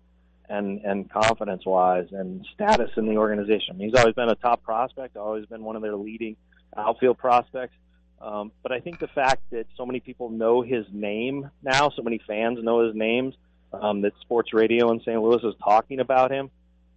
and 0.48 0.80
and 0.84 1.10
confidence 1.10 1.64
wise 1.66 2.08
and 2.12 2.46
status 2.54 2.90
in 2.96 3.06
the 3.06 3.16
organization. 3.16 3.78
He's 3.78 3.94
always 3.94 4.14
been 4.14 4.28
a 4.28 4.34
top 4.34 4.62
prospect, 4.62 5.16
always 5.16 5.46
been 5.46 5.62
one 5.62 5.76
of 5.76 5.82
their 5.82 5.96
leading 5.96 6.36
outfield 6.76 7.18
prospects. 7.18 7.74
Um, 8.20 8.50
but 8.62 8.72
I 8.72 8.80
think 8.80 8.98
the 8.98 9.08
fact 9.08 9.42
that 9.50 9.66
so 9.76 9.86
many 9.86 10.00
people 10.00 10.30
know 10.30 10.62
his 10.62 10.86
name 10.92 11.50
now, 11.62 11.90
so 11.90 12.02
many 12.02 12.20
fans 12.26 12.58
know 12.62 12.84
his 12.84 12.94
names, 12.94 13.34
um, 13.72 14.00
that 14.02 14.12
sports 14.20 14.52
radio 14.52 14.90
in 14.90 15.00
St. 15.00 15.20
Louis 15.20 15.42
is 15.44 15.54
talking 15.62 16.00
about 16.00 16.30
him 16.30 16.50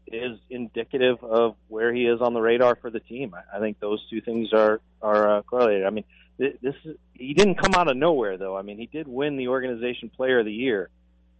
is 0.08 0.38
indicative 0.50 1.24
of 1.24 1.56
where 1.68 1.94
he 1.94 2.06
is 2.06 2.22
on 2.22 2.34
the 2.34 2.42
radar 2.42 2.76
for 2.76 2.90
the 2.90 3.00
team. 3.00 3.34
I, 3.34 3.58
I 3.58 3.60
think 3.60 3.80
those 3.80 4.04
two 4.10 4.22
things 4.22 4.52
are 4.54 4.82
are 5.02 5.38
uh, 5.38 5.42
correlated. 5.44 5.86
I 5.86 5.90
mean, 5.90 6.06
th- 6.38 6.58
this 6.62 6.76
is, 6.86 6.96
he 7.14 7.34
didn't 7.34 7.56
come 7.56 7.74
out 7.76 7.90
of 7.90 7.98
nowhere 7.98 8.38
though. 8.38 8.58
I 8.58 8.62
mean, 8.62 8.78
he 8.78 8.88
did 8.88 9.08
win 9.08 9.38
the 9.38 9.50
organization 9.50 10.10
player 10.10 10.40
of 10.40 10.46
the 10.46 10.54
year 10.54 10.90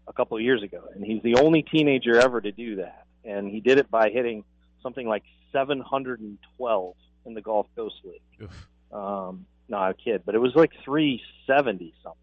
a 0.08 0.14
couple 0.14 0.38
of 0.38 0.44
years 0.44 0.64
ago, 0.64 0.84
and 0.94 1.04
he's 1.06 1.22
the 1.24 1.36
only 1.36 1.64
teenager 1.64 2.20
ever 2.20 2.42
to 2.42 2.52
do 2.52 2.78
that. 2.78 3.06
And 3.24 3.48
he 3.50 3.60
did 3.60 3.78
it 3.78 3.90
by 3.90 4.10
hitting 4.10 4.44
something 4.82 5.08
like 5.08 5.24
712 5.52 6.96
in 7.26 7.34
the 7.34 7.42
Gulf 7.42 7.68
Coast 7.76 7.96
League. 8.04 8.50
Um, 8.92 9.46
not 9.70 9.92
a 9.92 9.94
kid, 9.94 10.24
but 10.26 10.36
it 10.36 10.40
was 10.40 10.54
like 10.56 10.72
370 10.84 11.94
something. 12.04 12.18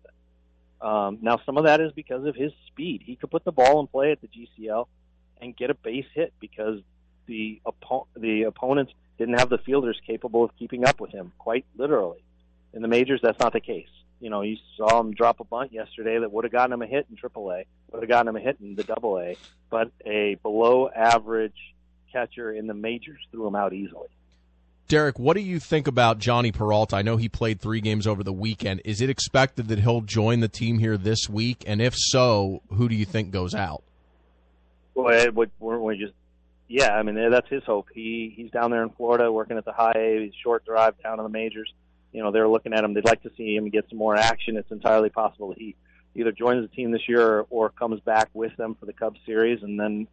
Um, 0.81 1.19
now, 1.23 1.41
some 1.45 1.57
of 1.57 1.65
that 1.65 1.81
is 1.81 1.93
because 1.93 2.25
of 2.27 2.35
his 2.35 2.53
speed. 2.67 3.03
He 3.05 3.17
could 3.17 3.31
put 3.31 3.45
the 3.45 3.53
ball 3.53 3.81
in 3.81 3.87
play 3.87 4.13
at 4.13 4.21
the 4.21 4.29
GCL 4.29 4.87
and 5.41 5.57
get 5.57 5.71
a 5.71 5.75
base 5.75 6.07
hit 6.15 6.33
because 6.41 6.81
the 7.27 7.61
oppo- 7.67 8.07
the 8.17 8.43
opponents 8.45 8.93
didn't 9.19 9.39
have 9.39 9.49
the 9.49 9.59
fielders 9.59 10.01
capable 10.07 10.45
of 10.45 10.51
keeping 10.59 10.85
up 10.85 11.01
with 11.01 11.11
him. 11.11 11.33
Quite 11.39 11.65
literally, 11.77 12.23
in 12.73 12.83
the 12.83 12.89
majors, 12.89 13.21
that's 13.23 13.39
not 13.39 13.53
the 13.53 13.61
case. 13.61 13.89
You 14.21 14.31
know, 14.31 14.43
you 14.43 14.57
saw 14.77 15.01
him 15.01 15.13
drop 15.13 15.41
a 15.41 15.45
bunt 15.45 15.73
yesterday 15.73 16.19
that 16.19 16.33
would 16.33 16.45
have 16.45 16.53
gotten 16.53 16.73
him 16.73 16.83
a 16.83 16.87
hit 16.87 17.07
in 17.09 17.17
AAA, 17.17 17.65
would 17.93 18.03
have 18.03 18.09
gotten 18.09 18.29
him 18.29 18.37
a 18.37 18.41
hit 18.41 18.59
in 18.61 18.75
the 18.75 18.85
Double 18.85 19.19
A, 19.19 19.37
but 19.71 19.91
a 20.05 20.37
below 20.43 20.89
average 20.89 21.75
catcher 22.13 22.53
in 22.53 22.67
the 22.67 22.75
majors 22.75 23.21
threw 23.31 23.47
him 23.47 23.55
out 23.55 23.73
easily. 23.73 24.09
Derrick, 24.89 25.19
what 25.19 25.37
do 25.37 25.43
you 25.43 25.61
think 25.61 25.87
about 25.87 26.19
Jhonny 26.19 26.53
Peralta? 26.53 26.97
I 26.97 27.03
know 27.03 27.19
he 27.19 27.29
played 27.29 27.61
three 27.61 27.83
games 27.83 28.07
over 28.07 28.25
the 28.25 28.33
weekend. 28.33 28.81
Is 28.87 29.03
it 29.03 29.11
expected 29.11 29.69
that 29.69 29.81
he'll 29.81 30.01
join 30.01 30.41
the 30.41 30.49
team 30.49 30.79
here 30.79 30.97
this 30.97 31.29
week? 31.29 31.63
And 31.67 31.83
if 31.83 31.95
so, 31.95 32.63
who 32.71 32.89
do 32.89 32.95
you 32.95 33.05
think 33.05 33.31
goes 33.31 33.55
out? 33.55 33.83
Well, 34.95 35.15
it 35.15 35.35
would, 35.35 35.51
we're, 35.59 35.95
just, 35.95 36.15
yeah, 36.69 36.95
I 36.95 37.03
mean, 37.03 37.31
that's 37.31 37.49
his 37.51 37.63
hope. 37.65 37.89
He 37.95 38.33
He's 38.35 38.51
down 38.51 38.71
there 38.71 38.83
in 38.83 38.89
Florida 38.89 39.31
working 39.31 39.59
at 39.59 39.67
the 39.67 39.73
high 39.73 39.93
A, 39.95 40.25
he's 40.25 40.33
short 40.43 40.65
drive 40.65 40.95
down 41.03 41.19
to 41.19 41.23
the 41.23 41.29
majors. 41.29 41.71
You 42.13 42.23
know, 42.23 42.31
they're 42.31 42.49
looking 42.49 42.73
at 42.73 42.85
him. 42.85 42.95
They'd 42.95 43.05
like 43.05 43.23
to 43.23 43.31
see 43.37 43.57
him 43.57 43.69
get 43.69 43.89
some 43.89 43.99
more 43.99 44.17
action. 44.17 44.57
It's 44.57 44.71
entirely 44.71 45.11
possible 45.11 45.55
he 45.57 45.77
either 46.15 46.33
joins 46.33 46.69
the 46.69 46.75
team 46.75 46.91
this 46.91 47.09
year 47.09 47.23
or, 47.23 47.47
or 47.51 47.69
comes 47.71 48.01
back 48.01 48.29
with 48.35 48.57
them 48.57 48.75
for 48.75 48.87
the 48.87 48.93
Cubs 48.93 49.21
series. 49.27 49.63
And 49.63 49.79
then 49.79 50.09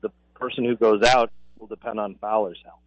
the 0.00 0.10
person 0.34 0.64
who 0.64 0.76
goes 0.76 1.02
out 1.02 1.30
will 1.58 1.66
depend 1.66 2.00
on 2.00 2.16
Fowler's 2.16 2.60
health. 2.64 2.78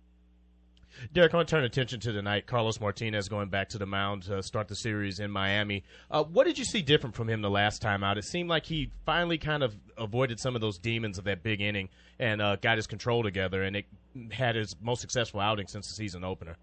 Derrick, 1.14 1.34
I 1.34 1.38
want 1.38 1.50
to 1.50 1.56
turn 1.56 1.64
attention 1.64 2.00
to 2.02 2.14
tonight. 2.14 2.48
Carlos 2.48 2.80
Martinez 2.80 3.28
going 3.28 3.50
back 3.50 3.70
to 3.70 3.78
the 3.78 3.86
mound 3.86 4.24
to 4.24 4.42
start 4.42 4.68
the 4.68 4.76
series 4.76 5.20
in 5.20 5.30
Miami. 5.30 5.84
Uh, 6.10 6.24
what 6.24 6.46
did 6.46 6.58
you 6.58 6.66
see 6.66 6.82
different 6.82 7.16
from 7.16 7.30
him 7.30 7.42
the 7.42 7.50
last 7.50 7.82
time 7.82 8.04
out? 8.04 8.18
It 8.18 8.26
seemed 8.26 8.50
like 8.50 8.66
he 8.66 8.92
finally 9.06 9.38
kind 9.38 9.64
of 9.64 9.76
avoided 9.98 10.40
some 10.40 10.56
of 10.56 10.62
those 10.62 10.78
demons 10.78 11.18
of 11.18 11.26
that 11.26 11.44
big 11.44 11.62
inning 11.62 11.90
and 12.20 12.42
uh, 12.42 12.56
got 12.58 12.78
his 12.78 12.88
control 12.88 13.24
together, 13.24 13.64
and 13.64 13.76
it 13.76 13.86
had 14.32 14.56
his 14.56 14.76
most 14.82 15.02
successful 15.02 15.42
outing 15.42 15.68
since 15.68 15.88
the 15.88 15.96
season 15.96 16.24
opener. 16.24 16.56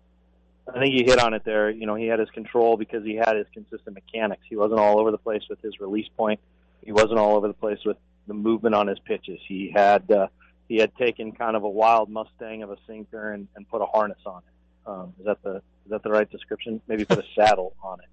I 0.68 0.78
think 0.78 0.94
you 0.94 1.04
hit 1.04 1.18
on 1.18 1.34
it 1.34 1.42
there. 1.44 1.70
You 1.70 1.86
know, 1.86 1.94
he 1.94 2.06
had 2.06 2.20
his 2.20 2.30
control 2.30 2.76
because 2.76 3.04
he 3.04 3.14
had 3.16 3.36
his 3.36 3.46
consistent 3.52 3.94
mechanics. 3.94 4.42
He 4.48 4.56
wasn't 4.56 4.80
all 4.80 4.98
over 4.98 5.10
the 5.10 5.18
place 5.18 5.42
with 5.50 5.60
his 5.60 5.80
release 5.80 6.08
point. 6.16 6.40
He 6.84 6.92
wasn't 6.92 7.18
all 7.18 7.36
over 7.36 7.48
the 7.48 7.54
place 7.54 7.78
with 7.84 7.96
the 8.26 8.34
movement 8.34 8.74
on 8.74 8.86
his 8.86 8.98
pitches. 9.00 9.40
He 9.46 9.72
had 9.74 10.10
uh, 10.10 10.28
he 10.68 10.76
had 10.76 10.94
taken 10.96 11.32
kind 11.32 11.56
of 11.56 11.64
a 11.64 11.68
wild 11.68 12.08
Mustang 12.08 12.62
of 12.62 12.70
a 12.70 12.76
sinker 12.86 13.32
and, 13.32 13.48
and 13.56 13.68
put 13.68 13.82
a 13.82 13.86
harness 13.86 14.18
on 14.24 14.38
it. 14.38 14.88
Um, 14.88 15.12
is 15.18 15.26
that 15.26 15.42
the 15.42 15.56
is 15.56 15.90
that 15.90 16.02
the 16.02 16.10
right 16.10 16.30
description? 16.30 16.80
Maybe 16.86 17.04
put 17.04 17.18
a 17.18 17.24
saddle 17.34 17.74
on 17.82 18.00
it, 18.00 18.08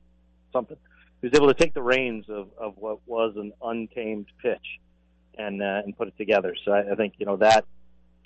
something. 0.51 0.77
He 1.21 1.27
was 1.27 1.37
able 1.37 1.47
to 1.47 1.53
take 1.53 1.73
the 1.73 1.81
reins 1.81 2.25
of, 2.29 2.47
of 2.57 2.77
what 2.77 2.99
was 3.05 3.35
an 3.35 3.51
untamed 3.61 4.27
pitch 4.41 4.79
and 5.37 5.61
uh, 5.61 5.81
and 5.83 5.97
put 5.97 6.07
it 6.07 6.17
together. 6.17 6.55
So 6.65 6.71
I, 6.71 6.91
I 6.91 6.95
think 6.95 7.13
you 7.17 7.25
know 7.25 7.37
that 7.37 7.65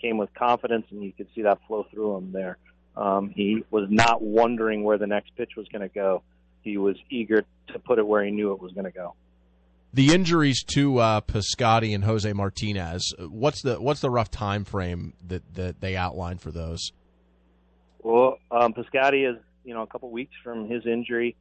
came 0.01 0.18
with 0.18 0.34
confidence, 0.34 0.86
and 0.92 1.03
you 1.03 1.13
could 1.13 1.27
see 1.36 1.44
that 1.44 1.60
flow 1.68 1.86
through 1.92 2.18
him 2.18 2.32
there. 2.32 2.58
Um, 2.96 3.30
he 3.30 3.64
was 3.72 3.88
not 3.90 4.22
wondering 4.22 4.84
where 4.84 4.98
the 4.98 5.08
next 5.08 5.36
pitch 5.36 5.52
was 5.58 5.68
going 5.70 5.82
to 5.82 5.94
go. 5.94 6.22
He 6.62 6.78
was 6.78 6.96
eager 7.10 7.44
to 7.68 7.80
put 7.80 8.00
it 8.00 8.08
where 8.08 8.24
he 8.24 8.32
knew 8.32 8.54
it 8.54 8.62
was 8.62 8.72
going 8.74 8.86
to 8.86 8.92
go. 8.92 9.16
The 9.94 10.14
injuries 10.14 10.64
to 10.76 10.98
uh, 11.00 11.22
Piscotty 11.22 11.94
and 11.94 12.04
Jose 12.04 12.32
Martinez. 12.34 13.14
What's 13.20 13.62
the 13.62 13.80
what's 13.80 14.00
the 14.00 14.10
rough 14.10 14.32
time 14.32 14.66
frame 14.66 15.14
that, 15.28 15.54
that 15.54 15.82
they 15.82 15.96
outlined 15.96 16.42
for 16.42 16.52
those? 16.52 16.92
Well, 18.02 18.40
um, 18.50 18.74
Piscotty 18.74 19.30
is 19.30 19.40
you 19.64 19.74
know 19.74 19.84
a 19.84 19.88
couple 19.88 20.10
weeks 20.10 20.34
from 20.44 20.68
his 20.68 20.86
injury, 20.88 21.36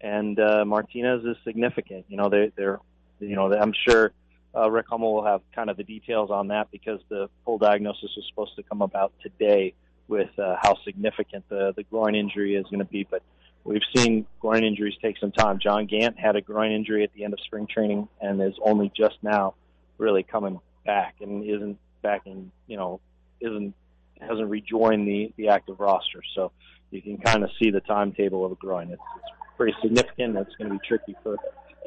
and 0.00 0.38
uh, 0.38 0.64
Martinez 0.64 1.24
is 1.24 1.36
significant. 1.44 2.06
You 2.08 2.16
know 2.16 2.28
they 2.28 2.50
they're 2.56 2.80
you 3.20 3.36
know 3.36 3.52
I'm 3.52 3.72
sure 3.88 4.12
uh, 4.54 4.68
Rick 4.68 4.86
Hummel 4.88 5.14
will 5.14 5.24
have 5.24 5.42
kind 5.54 5.70
of 5.70 5.76
the 5.76 5.84
details 5.84 6.30
on 6.30 6.48
that 6.48 6.70
because 6.72 7.00
the 7.08 7.28
full 7.44 7.58
diagnosis 7.58 8.10
was 8.16 8.26
supposed 8.28 8.56
to 8.56 8.62
come 8.64 8.82
about 8.82 9.12
today 9.22 9.74
with 10.08 10.30
uh, 10.38 10.56
how 10.62 10.76
significant 10.84 11.48
the 11.48 11.72
the 11.76 11.82
groin 11.84 12.14
injury 12.14 12.54
is 12.54 12.64
going 12.64 12.80
to 12.80 12.84
be, 12.84 13.06
but 13.10 13.22
We've 13.64 13.82
seen 13.94 14.26
groin 14.40 14.64
injuries 14.64 14.94
take 15.00 15.18
some 15.18 15.30
time. 15.30 15.60
John 15.60 15.86
Gant 15.86 16.18
had 16.18 16.34
a 16.34 16.40
groin 16.40 16.72
injury 16.72 17.04
at 17.04 17.12
the 17.14 17.24
end 17.24 17.32
of 17.32 17.40
spring 17.40 17.68
training 17.68 18.08
and 18.20 18.42
is 18.42 18.54
only 18.64 18.90
just 18.96 19.16
now 19.22 19.54
really 19.98 20.24
coming 20.24 20.60
back 20.84 21.16
and 21.20 21.44
isn't 21.44 21.78
back 22.02 22.22
in, 22.26 22.50
you 22.66 22.76
know, 22.76 23.00
isn't 23.40 23.74
hasn't 24.20 24.48
rejoined 24.48 25.06
the 25.06 25.32
the 25.36 25.48
active 25.48 25.78
roster. 25.78 26.22
So 26.34 26.50
you 26.90 27.00
can 27.00 27.18
kind 27.18 27.44
of 27.44 27.50
see 27.58 27.70
the 27.70 27.80
timetable 27.80 28.44
of 28.44 28.52
a 28.52 28.56
groin. 28.56 28.90
It's, 28.90 29.02
it's 29.16 29.56
pretty 29.56 29.76
significant. 29.80 30.36
It's 30.36 30.54
going 30.56 30.70
to 30.70 30.78
be 30.78 30.86
tricky 30.86 31.14
for 31.22 31.36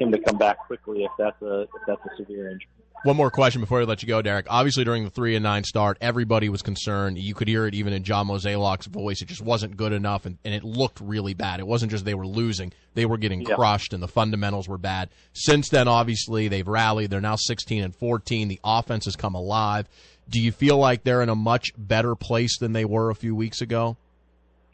him 0.00 0.10
to 0.12 0.18
come 0.18 0.38
back 0.38 0.66
quickly 0.66 1.04
if 1.04 1.12
that's 1.18 1.40
a 1.42 1.62
if 1.62 1.82
that's 1.86 2.00
a 2.06 2.16
severe 2.16 2.50
injury. 2.50 2.68
One 3.04 3.16
more 3.16 3.30
question 3.30 3.60
before 3.60 3.78
we 3.78 3.84
let 3.84 4.02
you 4.02 4.08
go, 4.08 4.20
Derrick. 4.20 4.46
Obviously, 4.48 4.82
during 4.82 5.04
the 5.04 5.10
three 5.10 5.36
and 5.36 5.42
nine 5.42 5.64
start, 5.64 5.98
everybody 6.00 6.48
was 6.48 6.62
concerned. 6.62 7.18
You 7.18 7.34
could 7.34 7.46
hear 7.46 7.66
it 7.66 7.74
even 7.74 7.92
in 7.92 8.02
John 8.02 8.26
Mozeliak's 8.26 8.86
voice. 8.86 9.22
It 9.22 9.28
just 9.28 9.42
wasn't 9.42 9.76
good 9.76 9.92
enough, 9.92 10.26
and, 10.26 10.38
and 10.44 10.54
it 10.54 10.64
looked 10.64 11.00
really 11.00 11.34
bad. 11.34 11.60
It 11.60 11.66
wasn't 11.66 11.92
just 11.92 12.04
they 12.04 12.14
were 12.14 12.26
losing; 12.26 12.72
they 12.94 13.06
were 13.06 13.18
getting 13.18 13.42
yep. 13.42 13.56
crushed, 13.56 13.92
and 13.92 14.02
the 14.02 14.08
fundamentals 14.08 14.68
were 14.68 14.78
bad. 14.78 15.10
Since 15.34 15.68
then, 15.68 15.88
obviously, 15.88 16.48
they've 16.48 16.66
rallied. 16.66 17.10
They're 17.10 17.20
now 17.20 17.36
16 17.36 17.84
and 17.84 17.94
14. 17.94 18.48
The 18.48 18.60
offense 18.64 19.04
has 19.04 19.14
come 19.14 19.34
alive. 19.34 19.88
Do 20.28 20.40
you 20.40 20.50
feel 20.50 20.76
like 20.76 21.04
they're 21.04 21.22
in 21.22 21.28
a 21.28 21.36
much 21.36 21.70
better 21.76 22.16
place 22.16 22.58
than 22.58 22.72
they 22.72 22.84
were 22.84 23.10
a 23.10 23.14
few 23.14 23.36
weeks 23.36 23.60
ago? 23.60 23.96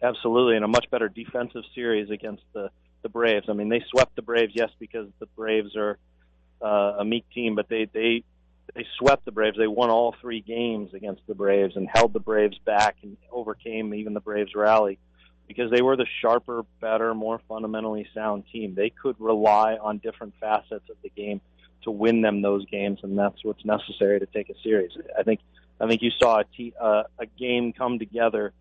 Absolutely, 0.03 0.57
and 0.57 0.65
a 0.65 0.69
much 0.69 0.87
better 0.91 1.09
defensive 1.09 1.63
series 1.75 2.11
against 2.11 2.43
the 2.55 2.71
the 3.03 3.09
Braves. 3.09 3.47
I 3.49 3.53
mean, 3.53 3.69
they 3.69 3.83
swept 3.91 4.17
the 4.17 4.23
Braves, 4.23 4.53
yes, 4.55 4.71
because 4.79 5.09
the 5.19 5.27
Braves 5.27 5.77
are 5.77 5.99
uh, 6.63 6.97
a 6.99 7.05
meek 7.05 7.25
team, 7.35 7.55
but 7.55 7.69
they 7.69 7.87
they 7.93 8.25
they 8.75 8.87
swept 8.99 9.25
the 9.25 9.33
Braves. 9.33 9.57
They 9.59 9.67
won 9.67 9.91
all 9.91 10.15
three 10.21 10.41
games 10.41 10.95
against 10.95 11.23
the 11.27 11.35
Braves 11.35 11.77
and 11.77 11.89
held 11.93 12.13
the 12.13 12.21
Braves 12.21 12.59
back 12.65 12.97
and 13.03 13.17
overcame 13.31 13.95
even 13.95 14.15
the 14.15 14.21
Braves 14.21 14.55
rally 14.55 14.99
because 15.49 15.71
they 15.71 15.83
were 15.83 15.97
the 15.97 16.07
sharper, 16.21 16.65
better, 16.81 17.15
more 17.15 17.41
fundamentally 17.49 18.07
sound 18.15 18.45
team. 18.53 18.75
They 18.75 18.91
could 18.91 19.17
rely 19.19 19.75
on 19.75 19.99
different 19.99 20.35
facets 20.41 20.89
of 20.89 20.97
the 21.03 21.11
game 21.11 21.41
to 21.83 21.91
win 21.91 22.23
them 22.23 22.43
those 22.43 22.65
games, 22.67 23.01
and 23.03 23.19
that's 23.19 23.45
what's 23.45 23.65
necessary 23.65 24.21
to 24.21 24.27
take 24.27 24.49
a 24.49 24.55
series. 24.63 24.93
I 25.19 25.23
think 25.23 25.41
I 25.81 25.89
think 25.89 26.01
you 26.01 26.11
saw 26.11 26.41
a, 26.41 26.73
uh, 26.81 27.03
a 27.19 27.27
game 27.27 27.73
come 27.73 27.99
together. 27.99 28.53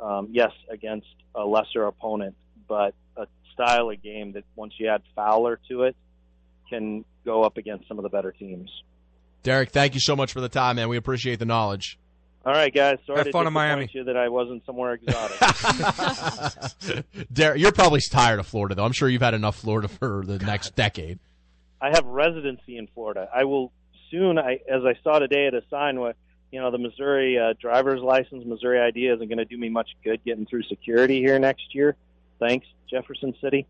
Um, 0.00 0.28
yes, 0.30 0.52
against 0.70 1.08
a 1.34 1.44
lesser 1.44 1.84
opponent, 1.84 2.34
but 2.66 2.94
a 3.16 3.26
style 3.52 3.90
of 3.90 4.02
game 4.02 4.32
that 4.32 4.44
once 4.56 4.72
you 4.78 4.88
add 4.88 5.02
Fowler 5.14 5.60
to 5.68 5.82
it, 5.82 5.96
can 6.70 7.04
go 7.24 7.42
up 7.42 7.56
against 7.56 7.88
some 7.88 7.98
of 7.98 8.02
the 8.02 8.08
better 8.08 8.32
teams. 8.32 8.70
Derrick, 9.42 9.70
thank 9.70 9.94
you 9.94 10.00
so 10.00 10.14
much 10.14 10.32
for 10.32 10.40
the 10.40 10.48
time, 10.48 10.76
man. 10.76 10.88
We 10.88 10.96
appreciate 10.96 11.38
the 11.38 11.46
knowledge. 11.46 11.98
All 12.44 12.52
right, 12.52 12.72
guys. 12.72 12.98
Sorry 13.06 13.18
Have 13.18 13.26
to 13.26 13.32
fun 13.32 13.46
in 13.46 13.52
Miami. 13.52 13.88
you 13.92 14.04
that 14.04 14.16
I 14.16 14.28
wasn't 14.28 14.64
somewhere 14.64 14.94
exotic. 14.94 15.38
Derrick, 17.32 17.60
you're 17.60 17.72
probably 17.72 18.00
tired 18.00 18.40
of 18.40 18.46
Florida, 18.46 18.74
though. 18.74 18.84
I'm 18.84 18.92
sure 18.92 19.08
you've 19.10 19.20
had 19.20 19.34
enough 19.34 19.56
Florida 19.56 19.88
for 19.88 20.22
the 20.24 20.38
God. 20.38 20.46
next 20.46 20.74
decade. 20.74 21.18
I 21.82 21.90
have 21.90 22.04
residency 22.06 22.78
in 22.78 22.86
Florida. 22.94 23.28
I 23.34 23.44
will 23.44 23.72
soon. 24.10 24.38
I, 24.38 24.60
as 24.70 24.84
I 24.84 24.94
saw 25.02 25.18
today 25.18 25.46
at 25.46 25.54
a 25.54 25.62
sign, 25.70 26.00
what 26.00 26.16
you 26.50 26.60
know, 26.60 26.70
the 26.70 26.78
Missouri 26.78 27.38
uh, 27.38 27.54
driver's 27.60 28.00
license, 28.00 28.44
Missouri 28.44 28.80
ID 28.80 29.06
isn't 29.06 29.28
going 29.28 29.38
to 29.38 29.44
do 29.44 29.56
me 29.56 29.68
much 29.68 29.90
good 30.02 30.22
getting 30.24 30.46
through 30.46 30.62
security 30.64 31.20
here 31.20 31.38
next 31.38 31.74
year. 31.74 31.94
Thanks, 32.38 32.66
Jefferson 32.88 33.34
City. 33.40 33.66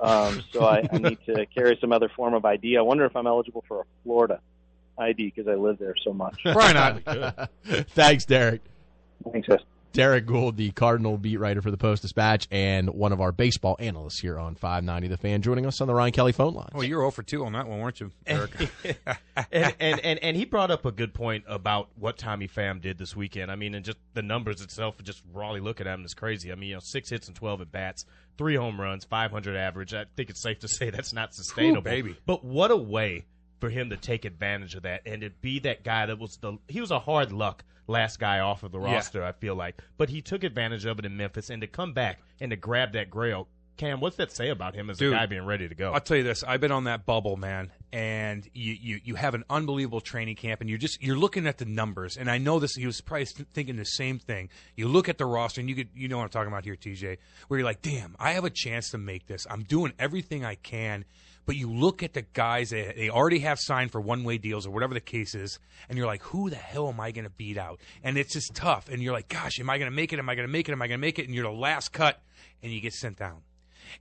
Um, 0.00 0.42
so 0.52 0.64
I, 0.64 0.86
I 0.90 0.98
need 0.98 1.18
to 1.26 1.46
carry 1.54 1.78
some 1.80 1.92
other 1.92 2.08
form 2.08 2.34
of 2.34 2.44
ID. 2.44 2.76
I 2.76 2.82
wonder 2.82 3.04
if 3.04 3.16
I'm 3.16 3.26
eligible 3.26 3.64
for 3.66 3.80
a 3.80 3.84
Florida 4.04 4.40
ID 4.98 5.32
because 5.34 5.48
I 5.48 5.54
live 5.54 5.78
there 5.78 5.94
so 6.02 6.12
much. 6.12 6.42
Probably 6.42 6.74
not? 6.74 7.50
Thanks, 7.90 8.24
Derrick. 8.24 8.62
Thanks, 9.32 9.48
guys. 9.48 9.60
Derrick 9.96 10.26
Goold, 10.26 10.58
the 10.58 10.72
Cardinal 10.72 11.16
beat 11.16 11.38
writer 11.38 11.62
for 11.62 11.70
the 11.70 11.78
Post 11.78 12.02
Dispatch, 12.02 12.46
and 12.50 12.90
one 12.90 13.12
of 13.12 13.22
our 13.22 13.32
baseball 13.32 13.76
analysts 13.78 14.20
here 14.20 14.38
on 14.38 14.54
590 14.54 15.08
The 15.08 15.16
Fan, 15.16 15.40
joining 15.40 15.64
us 15.64 15.80
on 15.80 15.88
the 15.88 15.94
Ryan 15.94 16.12
Kelly 16.12 16.32
phone 16.32 16.52
line. 16.52 16.68
Well, 16.74 16.84
you're 16.84 17.00
0 17.00 17.12
for 17.12 17.22
2 17.22 17.46
on 17.46 17.54
that 17.54 17.66
one, 17.66 17.80
weren't 17.80 18.00
you, 18.00 18.12
Eric? 18.26 18.50
and, 19.50 19.74
and, 19.80 20.00
and, 20.00 20.18
and, 20.22 20.36
he 20.36 20.44
brought 20.44 20.70
up 20.70 20.84
a 20.84 20.92
good 20.92 21.14
point 21.14 21.44
about 21.48 21.88
what 21.98 22.18
Tommy 22.18 22.46
Pham 22.46 22.82
did 22.82 22.98
this 22.98 23.16
weekend. 23.16 23.50
I 23.50 23.56
mean, 23.56 23.74
and 23.74 23.86
just 23.86 23.96
the 24.12 24.20
numbers 24.20 24.60
itself, 24.60 25.02
just 25.02 25.22
rawly 25.32 25.60
looking 25.60 25.86
at 25.86 25.94
him 25.94 26.04
is 26.04 26.12
crazy. 26.12 26.52
I 26.52 26.56
mean, 26.56 26.68
you 26.68 26.74
know, 26.74 26.80
six 26.82 27.08
hits 27.08 27.26
and 27.28 27.34
12 27.34 27.62
at 27.62 27.72
bats, 27.72 28.04
three 28.36 28.56
home 28.56 28.78
runs, 28.78 29.06
500 29.06 29.56
average. 29.56 29.94
I 29.94 30.04
think 30.14 30.28
it's 30.28 30.42
safe 30.42 30.58
to 30.58 30.68
say 30.68 30.90
that's 30.90 31.14
not 31.14 31.32
sustainable. 31.32 31.78
Ooh, 31.78 31.82
baby. 31.82 32.16
But 32.26 32.44
what 32.44 32.70
a 32.70 32.76
way 32.76 33.24
for 33.60 33.70
him 33.70 33.90
to 33.90 33.96
take 33.96 34.24
advantage 34.24 34.74
of 34.74 34.82
that 34.82 35.02
and 35.06 35.22
to 35.22 35.30
be 35.30 35.58
that 35.60 35.84
guy 35.84 36.06
that 36.06 36.18
was 36.18 36.36
the 36.38 36.58
he 36.68 36.80
was 36.80 36.90
a 36.90 36.98
hard 36.98 37.32
luck 37.32 37.64
last 37.86 38.18
guy 38.18 38.40
off 38.40 38.62
of 38.62 38.72
the 38.72 38.80
roster. 38.80 39.20
Yeah. 39.20 39.28
I 39.28 39.32
feel 39.32 39.54
like, 39.54 39.80
but 39.96 40.08
he 40.08 40.20
took 40.20 40.44
advantage 40.44 40.84
of 40.84 40.98
it 40.98 41.04
in 41.04 41.16
Memphis 41.16 41.50
and 41.50 41.60
to 41.62 41.66
come 41.66 41.92
back 41.92 42.20
and 42.40 42.50
to 42.50 42.56
grab 42.56 42.92
that 42.92 43.10
grail. 43.10 43.48
Cam, 43.76 44.00
what's 44.00 44.16
that 44.16 44.32
say 44.32 44.48
about 44.48 44.74
him 44.74 44.88
as 44.88 44.96
Dude, 44.96 45.12
a 45.12 45.16
guy 45.16 45.26
being 45.26 45.44
ready 45.44 45.68
to 45.68 45.74
go? 45.74 45.92
I'll 45.92 46.00
tell 46.00 46.16
you 46.16 46.22
this: 46.22 46.42
I've 46.42 46.62
been 46.62 46.72
on 46.72 46.84
that 46.84 47.04
bubble, 47.04 47.36
man, 47.36 47.70
and 47.92 48.48
you, 48.54 48.72
you 48.72 49.00
you 49.04 49.14
have 49.16 49.34
an 49.34 49.44
unbelievable 49.50 50.00
training 50.00 50.36
camp, 50.36 50.62
and 50.62 50.70
you're 50.70 50.78
just 50.78 51.02
you're 51.02 51.18
looking 51.18 51.46
at 51.46 51.58
the 51.58 51.66
numbers, 51.66 52.16
and 52.16 52.30
I 52.30 52.38
know 52.38 52.58
this. 52.58 52.74
He 52.74 52.86
was 52.86 53.02
probably 53.02 53.26
thinking 53.26 53.76
the 53.76 53.84
same 53.84 54.18
thing. 54.18 54.48
You 54.76 54.88
look 54.88 55.10
at 55.10 55.18
the 55.18 55.26
roster, 55.26 55.60
and 55.60 55.68
you 55.68 55.76
get 55.76 55.88
you 55.94 56.08
know 56.08 56.16
what 56.16 56.24
I'm 56.24 56.30
talking 56.30 56.50
about 56.50 56.64
here, 56.64 56.74
TJ, 56.74 57.18
where 57.48 57.60
you're 57.60 57.66
like, 57.66 57.82
damn, 57.82 58.16
I 58.18 58.32
have 58.32 58.46
a 58.46 58.50
chance 58.50 58.90
to 58.92 58.98
make 58.98 59.26
this. 59.26 59.46
I'm 59.50 59.62
doing 59.62 59.92
everything 59.98 60.42
I 60.42 60.54
can 60.54 61.04
but 61.46 61.56
you 61.56 61.72
look 61.72 62.02
at 62.02 62.12
the 62.12 62.22
guys 62.22 62.70
they 62.70 63.08
already 63.08 63.38
have 63.38 63.58
signed 63.60 63.92
for 63.92 64.00
one 64.00 64.24
way 64.24 64.36
deals 64.36 64.66
or 64.66 64.70
whatever 64.70 64.94
the 64.94 65.00
case 65.00 65.34
is, 65.34 65.58
and 65.88 65.96
you're 65.96 66.06
like, 66.06 66.22
who 66.22 66.50
the 66.50 66.56
hell 66.56 66.88
am 66.88 67.00
I 67.00 67.12
going 67.12 67.24
to 67.24 67.30
beat 67.30 67.56
out? 67.56 67.80
And 68.02 68.18
it's 68.18 68.32
just 68.32 68.54
tough. 68.54 68.88
And 68.90 69.00
you're 69.02 69.12
like, 69.12 69.28
gosh, 69.28 69.58
am 69.60 69.70
I 69.70 69.78
going 69.78 69.90
to 69.90 69.94
make 69.94 70.12
it? 70.12 70.18
Am 70.18 70.28
I 70.28 70.34
going 70.34 70.46
to 70.46 70.52
make 70.52 70.68
it? 70.68 70.72
Am 70.72 70.82
I 70.82 70.88
going 70.88 70.98
to 70.98 71.06
make 71.06 71.18
it? 71.18 71.26
And 71.26 71.34
you're 71.34 71.44
the 71.44 71.56
last 71.56 71.92
cut, 71.92 72.20
and 72.62 72.72
you 72.72 72.80
get 72.80 72.92
sent 72.92 73.16
down. 73.16 73.42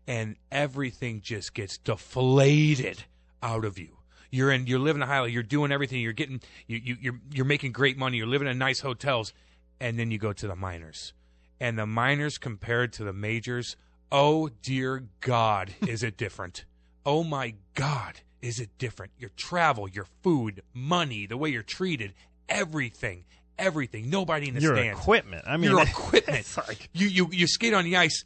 And 0.08 0.36
everything 0.52 1.22
just 1.22 1.54
gets 1.54 1.78
deflated 1.78 3.04
out 3.44 3.64
of 3.64 3.78
you. 3.78 3.98
You're 4.32 4.52
in, 4.52 4.66
you're 4.68 4.80
living 4.80 5.04
a 5.04 5.06
high, 5.06 5.26
you're 5.28 5.44
doing 5.44 5.72
everything, 5.72 6.02
you're 6.02 6.12
getting, 6.12 6.42
you, 6.68 6.82
you, 6.84 6.98
you're, 7.00 7.20
you're 7.32 7.46
making 7.46 7.72
great 7.72 7.98
money, 7.98 8.18
you're 8.18 8.28
living 8.28 8.48
in 8.48 8.58
nice 8.58 8.80
hotels, 8.80 9.32
and 9.80 10.00
then 10.00 10.12
you 10.12 10.18
go 10.18 10.34
to 10.34 10.48
the 10.48 10.56
minors. 10.56 11.14
And 11.60 11.78
the 11.78 11.86
minors 11.86 12.38
compared 12.38 12.92
to 12.94 13.04
the 13.04 13.14
majors, 13.14 13.78
oh 14.12 14.50
dear 14.62 15.06
God, 15.22 15.76
is 15.88 16.04
it 16.04 16.18
different? 16.18 16.66
Oh 17.06 17.24
my 17.24 17.56
God, 17.74 18.20
is 18.42 18.60
it 18.60 18.70
different? 18.78 19.12
Your 19.18 19.32
travel, 19.36 19.88
your 19.88 20.08
food, 20.24 20.64
money, 20.74 21.26
the 21.26 21.38
way 21.38 21.50
you're 21.50 21.64
treated, 21.64 22.14
everything, 22.50 23.26
everything. 23.58 24.10
Nobody 24.10 24.48
in 24.48 24.56
the 24.56 24.62
your 24.62 24.76
stands. 24.76 25.00
equipment. 25.00 25.46
I 25.48 25.58
mean, 25.58 25.72
your 25.72 25.82
equipment. 25.88 26.48
Like... 26.58 26.90
You 26.94 27.08
you 27.08 27.30
you 27.32 27.48
skate 27.48 27.74
on 27.74 27.84
the 27.84 27.98
ice. 27.98 28.24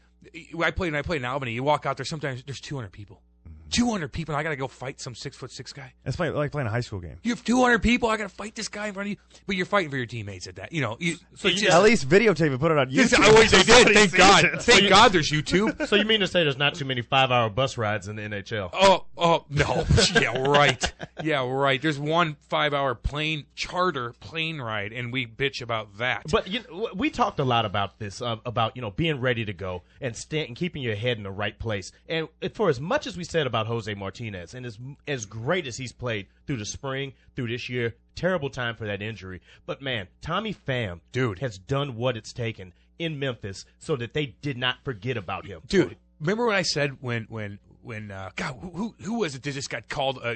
I 0.61 0.71
played. 0.71 0.93
I 0.95 1.01
played 1.01 1.21
in 1.21 1.25
Albany. 1.25 1.53
You 1.53 1.63
walk 1.63 1.85
out 1.85 1.97
there. 1.97 2.05
Sometimes 2.05 2.43
there's 2.43 2.59
200 2.59 2.91
people. 2.91 3.21
200 3.69 4.11
people. 4.11 4.33
And 4.35 4.39
I 4.39 4.43
got 4.43 4.49
to 4.49 4.55
go 4.55 4.67
fight 4.67 4.99
some 4.99 5.15
six 5.15 5.35
foot 5.37 5.51
six 5.51 5.73
guy. 5.73 5.93
It's 6.05 6.19
like, 6.19 6.33
like 6.33 6.51
playing 6.51 6.67
a 6.67 6.71
high 6.71 6.79
school 6.81 6.99
game. 6.99 7.17
You 7.23 7.31
have 7.31 7.43
200 7.43 7.79
people. 7.79 8.09
I 8.09 8.17
got 8.17 8.23
to 8.29 8.35
fight 8.35 8.55
this 8.55 8.67
guy 8.67 8.87
in 8.87 8.93
front 8.93 9.07
of 9.07 9.11
you. 9.11 9.17
But 9.47 9.55
you're 9.55 9.65
fighting 9.65 9.89
for 9.89 9.97
your 9.97 10.05
teammates 10.05 10.47
at 10.47 10.55
that. 10.57 10.71
You 10.71 10.81
know. 10.81 10.97
You, 10.99 11.15
So 11.35 11.47
it's 11.47 11.61
you 11.61 11.67
just- 11.67 11.77
At 11.77 11.83
least 11.83 12.07
videotape 12.09 12.51
and 12.51 12.59
put 12.59 12.71
it 12.71 12.77
on 12.77 12.89
YouTube. 12.89 13.19
I 13.19 13.29
always 13.29 13.51
they 13.51 13.63
did. 13.63 13.87
Thank 13.93 14.15
God. 14.15 14.45
it. 14.45 14.61
Thank 14.61 14.89
God 14.89 15.11
there's 15.13 15.31
YouTube. 15.31 15.87
So 15.87 15.95
you 15.95 16.05
mean 16.05 16.19
to 16.21 16.27
say 16.27 16.43
there's 16.43 16.57
not 16.57 16.75
too 16.75 16.85
many 16.85 17.01
five-hour 17.01 17.49
bus 17.49 17.77
rides 17.77 18.07
in 18.07 18.15
the 18.15 18.23
NHL? 18.23 18.69
Oh, 18.73 19.05
oh 19.17 19.45
no! 19.49 19.85
Yeah, 20.19 20.37
right. 20.49 20.93
Yeah, 21.23 21.47
right. 21.49 21.81
There's 21.81 21.99
one 21.99 22.35
five-hour 22.49 22.95
plane 22.95 23.45
charter 23.55 24.13
plane 24.19 24.59
ride, 24.59 24.91
and 24.93 25.13
we 25.13 25.27
bitch 25.27 25.61
about 25.61 25.97
that. 25.97 26.23
But 26.31 26.47
you 26.47 26.61
know, 26.69 26.89
we 26.95 27.09
talked 27.09 27.39
a 27.39 27.43
lot 27.43 27.65
about 27.65 27.99
this, 27.99 28.21
uh, 28.21 28.37
about 28.45 28.75
you 28.75 28.81
know 28.81 28.91
being 28.91 29.19
ready 29.19 29.45
to 29.45 29.53
go 29.53 29.83
and 30.01 30.15
stand 30.15 30.47
and 30.47 30.55
keeping 30.57 30.81
your 30.81 30.95
head 30.95 31.17
in 31.17 31.23
the 31.23 31.31
right 31.31 31.57
place. 31.57 31.91
And 32.07 32.27
for 32.53 32.69
as 32.69 32.79
much 32.79 33.05
as 33.07 33.17
we 33.17 33.23
said 33.23 33.45
about 33.47 33.58
Jose 33.67 33.93
Martinez, 33.93 34.53
and 34.53 34.65
as 34.65 34.77
as 35.07 35.25
great 35.25 35.67
as 35.67 35.77
he's 35.77 35.91
played 35.91 36.27
through 36.47 36.57
the 36.57 36.65
spring, 36.65 37.13
through 37.35 37.47
this 37.47 37.69
year, 37.69 37.95
terrible 38.15 38.49
time 38.49 38.75
for 38.75 38.85
that 38.85 39.01
injury. 39.01 39.41
But 39.65 39.81
man, 39.81 40.07
Tommy 40.21 40.53
Pham, 40.53 40.99
Dude. 41.11 41.39
has 41.39 41.57
done 41.57 41.95
what 41.95 42.17
it's 42.17 42.33
taken 42.33 42.73
in 42.97 43.19
Memphis 43.19 43.65
so 43.79 43.95
that 43.95 44.13
they 44.13 44.27
did 44.41 44.57
not 44.57 44.83
forget 44.83 45.17
about 45.17 45.45
him, 45.45 45.61
dude, 45.67 45.97
remember 46.19 46.45
what 46.45 46.55
I 46.55 46.63
said 46.63 46.97
when 47.01 47.25
when 47.29 47.59
when 47.81 48.11
uh, 48.11 48.29
God 48.35 48.57
who, 48.61 48.69
who 48.69 48.95
who 49.01 49.19
was 49.19 49.35
it 49.35 49.43
that 49.43 49.51
just 49.51 49.69
got 49.69 49.87
called? 49.89 50.19
Uh, 50.23 50.35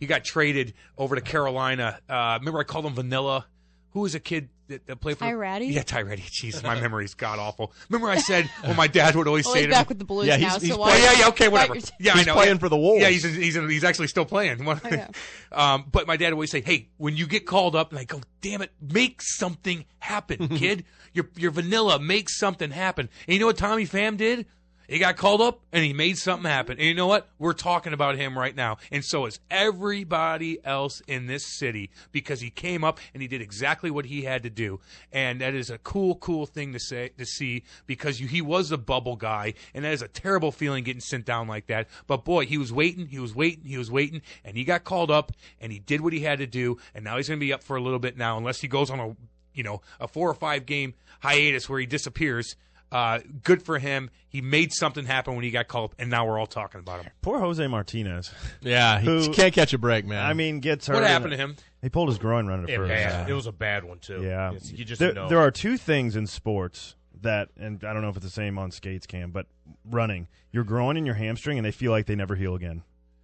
he 0.00 0.06
got 0.06 0.24
traded 0.24 0.74
over 0.96 1.14
to 1.14 1.20
Carolina. 1.20 2.00
Uh, 2.08 2.36
remember 2.40 2.60
I 2.60 2.64
called 2.64 2.86
him 2.86 2.94
Vanilla. 2.94 3.46
Who 3.92 4.00
was 4.00 4.14
a 4.14 4.20
kid 4.20 4.48
that, 4.72 4.86
that 4.86 4.96
played 5.00 5.16
for 5.18 5.24
Ty 5.24 5.32
Rattie? 5.34 5.66
Yeah, 5.66 5.82
Ty 5.82 6.02
Rattie. 6.02 6.24
Jesus, 6.30 6.62
my 6.62 6.78
memory's 6.80 7.14
god 7.14 7.38
awful. 7.38 7.72
Remember 7.88 8.10
I 8.10 8.18
said 8.18 8.46
what 8.64 8.76
my 8.76 8.86
dad 8.88 9.14
would 9.14 9.26
always 9.28 9.44
Well, 9.44 9.54
say 9.54 9.60
he's 9.60 9.66
to 9.68 9.72
back 9.72 9.86
me. 9.86 9.88
with 9.90 9.98
the 10.00 10.04
Blues 10.04 10.26
Yeah, 10.26 10.36
now. 10.36 10.40
he's- 10.40 10.54
so 10.54 10.60
he's 10.66 10.76
why- 10.76 10.92
Oh, 10.92 10.96
yeah, 10.96 11.18
yeah, 11.20 11.28
okay, 11.28 11.48
whatever. 11.48 11.74
you're- 11.74 11.86
Yeah, 12.00 12.12
He's 12.14 12.22
I 12.22 12.24
know. 12.32 12.34
playing 12.34 12.58
for 12.58 12.68
the 12.68 12.76
Wolves. 12.76 13.00
Yeah, 13.02 13.08
he's 13.08 13.22
he's 13.22 13.54
he's 13.54 13.84
actually 13.84 14.08
still 14.08 14.24
playing. 14.24 14.64
yeah. 14.90 15.08
um, 15.52 15.84
but 15.90 16.06
my 16.06 16.16
dad 16.16 16.26
would 16.26 16.34
always 16.34 16.50
say, 16.50 16.60
"Hey, 16.60 16.88
when 16.96 17.16
you 17.16 17.26
get 17.26 17.46
called 17.46 17.76
up, 17.76 17.90
and 17.90 17.98
I 17.98 18.04
go, 18.04 18.20
damn 18.40 18.62
it, 18.62 18.70
make 18.80 19.22
something 19.22 19.84
happen, 20.00 20.48
kid. 20.58 20.84
You're 21.12 21.28
you're 21.36 21.50
vanilla. 21.50 21.98
Make 21.98 22.28
something 22.30 22.70
happen." 22.70 23.08
And 23.26 23.34
you 23.34 23.40
know 23.40 23.46
what 23.46 23.56
Tommy 23.58 23.86
Pham 23.86 24.16
did? 24.16 24.46
He 24.92 24.98
got 24.98 25.16
called 25.16 25.40
up 25.40 25.60
and 25.72 25.82
he 25.82 25.94
made 25.94 26.18
something 26.18 26.50
happen. 26.50 26.76
And 26.76 26.86
you 26.86 26.92
know 26.92 27.06
what? 27.06 27.26
We're 27.38 27.54
talking 27.54 27.94
about 27.94 28.16
him 28.16 28.38
right 28.38 28.54
now. 28.54 28.76
And 28.90 29.02
so 29.02 29.24
is 29.24 29.40
everybody 29.50 30.62
else 30.66 31.00
in 31.08 31.26
this 31.26 31.46
city 31.46 31.88
because 32.10 32.42
he 32.42 32.50
came 32.50 32.84
up 32.84 33.00
and 33.14 33.22
he 33.22 33.26
did 33.26 33.40
exactly 33.40 33.90
what 33.90 34.04
he 34.04 34.20
had 34.20 34.42
to 34.42 34.50
do. 34.50 34.80
And 35.10 35.40
that 35.40 35.54
is 35.54 35.70
a 35.70 35.78
cool, 35.78 36.16
cool 36.16 36.44
thing 36.44 36.74
to 36.74 36.78
say 36.78 37.08
to 37.16 37.24
see 37.24 37.62
because 37.86 38.18
he 38.18 38.42
was 38.42 38.70
a 38.70 38.76
bubble 38.76 39.16
guy, 39.16 39.54
and 39.72 39.82
that 39.86 39.94
is 39.94 40.02
a 40.02 40.08
terrible 40.08 40.52
feeling 40.52 40.84
getting 40.84 41.00
sent 41.00 41.24
down 41.24 41.48
like 41.48 41.68
that. 41.68 41.88
But 42.06 42.26
boy, 42.26 42.44
he 42.44 42.58
was 42.58 42.70
waiting, 42.70 43.06
he 43.06 43.18
was 43.18 43.34
waiting, 43.34 43.64
he 43.64 43.78
was 43.78 43.90
waiting, 43.90 44.20
and 44.44 44.58
he 44.58 44.64
got 44.64 44.84
called 44.84 45.10
up 45.10 45.32
and 45.58 45.72
he 45.72 45.78
did 45.78 46.02
what 46.02 46.12
he 46.12 46.20
had 46.20 46.38
to 46.40 46.46
do. 46.46 46.76
And 46.94 47.02
now 47.02 47.16
he's 47.16 47.28
going 47.28 47.40
to 47.40 47.46
be 47.46 47.54
up 47.54 47.62
for 47.62 47.78
a 47.78 47.82
little 47.82 47.98
bit 47.98 48.18
now, 48.18 48.36
unless 48.36 48.60
he 48.60 48.68
goes 48.68 48.90
on 48.90 49.00
a 49.00 49.16
you 49.54 49.62
know 49.62 49.80
a 50.00 50.06
four 50.06 50.28
or 50.28 50.34
five 50.34 50.66
game 50.66 50.92
hiatus 51.20 51.66
where 51.66 51.80
he 51.80 51.86
disappears. 51.86 52.56
Uh, 52.92 53.20
good 53.42 53.62
for 53.62 53.78
him. 53.78 54.10
He 54.28 54.40
made 54.42 54.72
something 54.72 55.04
happen 55.06 55.34
when 55.34 55.44
he 55.44 55.50
got 55.50 55.66
called 55.66 55.90
up, 55.92 55.94
and 55.98 56.10
now 56.10 56.26
we're 56.26 56.38
all 56.38 56.46
talking 56.46 56.78
about 56.80 57.02
him. 57.02 57.10
Poor 57.22 57.38
Jose 57.40 57.66
Martinez. 57.66 58.30
Yeah, 58.60 59.00
he 59.00 59.06
Who- 59.06 59.32
can't 59.32 59.52
catch 59.54 59.72
a 59.72 59.78
break, 59.78 60.04
man. 60.06 60.24
I 60.24 60.34
mean, 60.34 60.60
gets 60.60 60.86
hurt. 60.86 60.94
What 60.94 61.02
in 61.04 61.08
happened 61.08 61.32
the- 61.32 61.36
to 61.38 61.42
him? 61.42 61.56
He 61.80 61.88
pulled 61.88 62.08
his 62.10 62.18
groin 62.18 62.46
running 62.46 62.64
at 62.64 62.70
It, 62.70 62.76
first. 62.76 62.88
bad. 62.90 63.28
it 63.28 63.32
was 63.34 63.46
a 63.46 63.52
bad 63.52 63.82
one 63.84 63.98
too. 63.98 64.22
Yeah, 64.22 64.50
It's- 64.52 64.70
you 64.70 64.84
just 64.84 65.00
there, 65.00 65.12
know. 65.12 65.28
there 65.28 65.38
are 65.40 65.50
two 65.50 65.76
things 65.76 66.14
in 66.14 66.26
sports 66.26 66.94
that, 67.22 67.48
and 67.58 67.82
I 67.84 67.92
don't 67.92 68.02
know 68.02 68.08
if 68.10 68.16
it's 68.16 68.24
the 68.26 68.30
same 68.30 68.58
on 68.58 68.70
skates, 68.70 69.06
Cam, 69.06 69.30
but 69.30 69.46
running, 69.88 70.28
your 70.52 70.64
groin 70.64 70.96
and 70.96 71.06
your 71.06 71.14
hamstring, 71.16 71.58
and 71.58 71.64
they 71.64 71.70
feel 71.72 71.90
like 71.90 72.06
they 72.06 72.14
never 72.14 72.34
heal 72.36 72.54
again. 72.54 72.82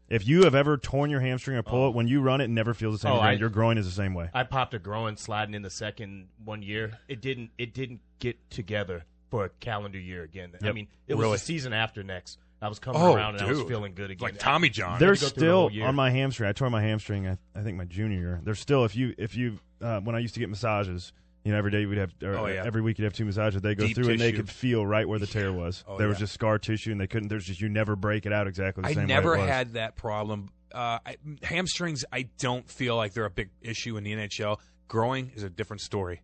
If 0.09 0.27
you 0.27 0.45
have 0.45 0.55
ever 0.55 0.79
torn 0.79 1.11
your 1.11 1.21
hamstring 1.21 1.59
or 1.59 1.63
pull 1.63 1.89
it, 1.89 1.95
when 1.95 2.09
you 2.09 2.23
run 2.23 2.41
it, 2.41 2.45
it 2.45 2.51
never 2.51 2.73
feels 2.73 2.95
the 2.95 2.99
same 3.01 3.13
Oh, 3.13 3.17
again. 3.19 3.27
I- 3.29 3.33
your 3.33 3.51
groin 3.51 3.77
is 3.77 3.85
the 3.85 3.93
same 3.93 4.15
way. 4.15 4.31
I 4.33 4.43
popped 4.45 4.73
a 4.73 4.79
groin 4.79 5.17
sliding 5.19 5.55
in 5.55 5.61
the 5.63 5.69
second 5.71 6.29
one 6.43 6.63
year. 6.63 6.99
It 7.09 7.21
didn't. 7.21 7.51
It 7.59 7.75
didn't 7.75 8.01
get 8.19 8.39
together 8.51 9.05
for 9.31 9.45
a 9.45 9.49
calendar 9.61 9.99
year 9.99 10.23
again. 10.23 10.53
I 10.63 10.73
mean, 10.73 10.89
it 11.07 11.15
was 11.15 11.23
Really? 11.25 11.35
the 11.37 11.41
season 11.45 11.73
after 11.73 12.03
next. 12.03 12.39
I 12.61 12.69
was 12.69 12.79
coming 12.81 13.01
Oh, 13.01 13.15
around 13.15 13.37
and 13.37 13.45
I 13.45 13.51
was 13.53 13.63
feeling 13.63 13.95
good 13.95 14.11
again. 14.11 14.25
Like 14.31 14.39
Tommy 14.39 14.69
John. 14.69 14.99
They're 14.99 15.15
to 15.15 15.21
go 15.21 15.29
through 15.29 15.41
the 15.43 15.69
still 15.71 15.85
on 15.85 15.95
my 15.95 16.11
hamstring. 16.11 16.49
I 16.49 16.53
tore 16.53 16.69
my 16.71 16.83
hamstring. 16.83 17.29
I, 17.29 17.39
I 17.55 17.63
think 17.63 17.77
my 17.77 17.85
junior 17.85 18.19
year. 18.19 18.41
They're 18.43 18.57
still 18.57 18.85
if 18.85 18.97
you 18.97 19.15
if 19.17 19.37
you 19.37 19.61
uh, 19.81 20.01
when 20.01 20.17
I 20.17 20.19
used 20.19 20.35
to 20.35 20.41
get 20.41 20.49
massages. 20.49 21.13
You 21.45 21.53
know, 21.53 21.59
every 21.59 21.71
day 21.71 21.87
we'd 21.87 21.99
have, 21.99 22.13
or 22.23 22.35
Oh, 22.37 22.47
yeah. 22.47 22.65
every 22.67 22.83
week 22.83 22.99
you'd 22.99 23.05
have 23.05 23.15
two 23.15 23.25
massages. 23.25 23.63
They 23.63 23.75
go 23.77 23.87
Deep 23.87 23.95
through 23.95 24.11
and 24.11 24.21
they 24.21 24.33
could 24.33 24.51
feel 24.51 24.85
right 24.85 25.09
where 25.09 25.21
the 25.21 25.27
tear 25.27 25.51
was. 25.53 25.83
Oh, 25.87 25.97
there 25.97 26.09
was 26.09 26.19
just 26.19 26.35
scar 26.35 26.59
tissue, 26.59 26.91
and 26.91 27.01
they 27.01 27.07
couldn't. 27.07 27.29
There's 27.29 27.45
just 27.45 27.61
you 27.61 27.69
never 27.71 27.95
break 27.97 28.27
it 28.27 28.33
out 28.33 28.49
exactly 28.49 28.83
the 28.83 28.89
I 28.89 28.93
same 28.95 29.07
never 29.07 29.31
way. 29.31 29.39
it 29.39 29.41
was. 29.43 29.49
had 29.51 29.73
that 29.75 29.95
problem. 29.97 30.51
Uh, 30.75 30.99
I, 31.07 31.17
hamstrings, 31.45 32.05
I 32.13 32.29
don't 32.39 32.69
feel 32.69 32.97
like 32.97 33.15
they're 33.15 33.25
a 33.25 33.31
big 33.31 33.51
issue 33.63 33.97
in 33.97 34.05
the 34.05 34.13
NHL. 34.13 34.59
Growing 34.89 35.31
is 35.37 35.43
a 35.45 35.49
different 35.49 35.81
story. 35.81 36.23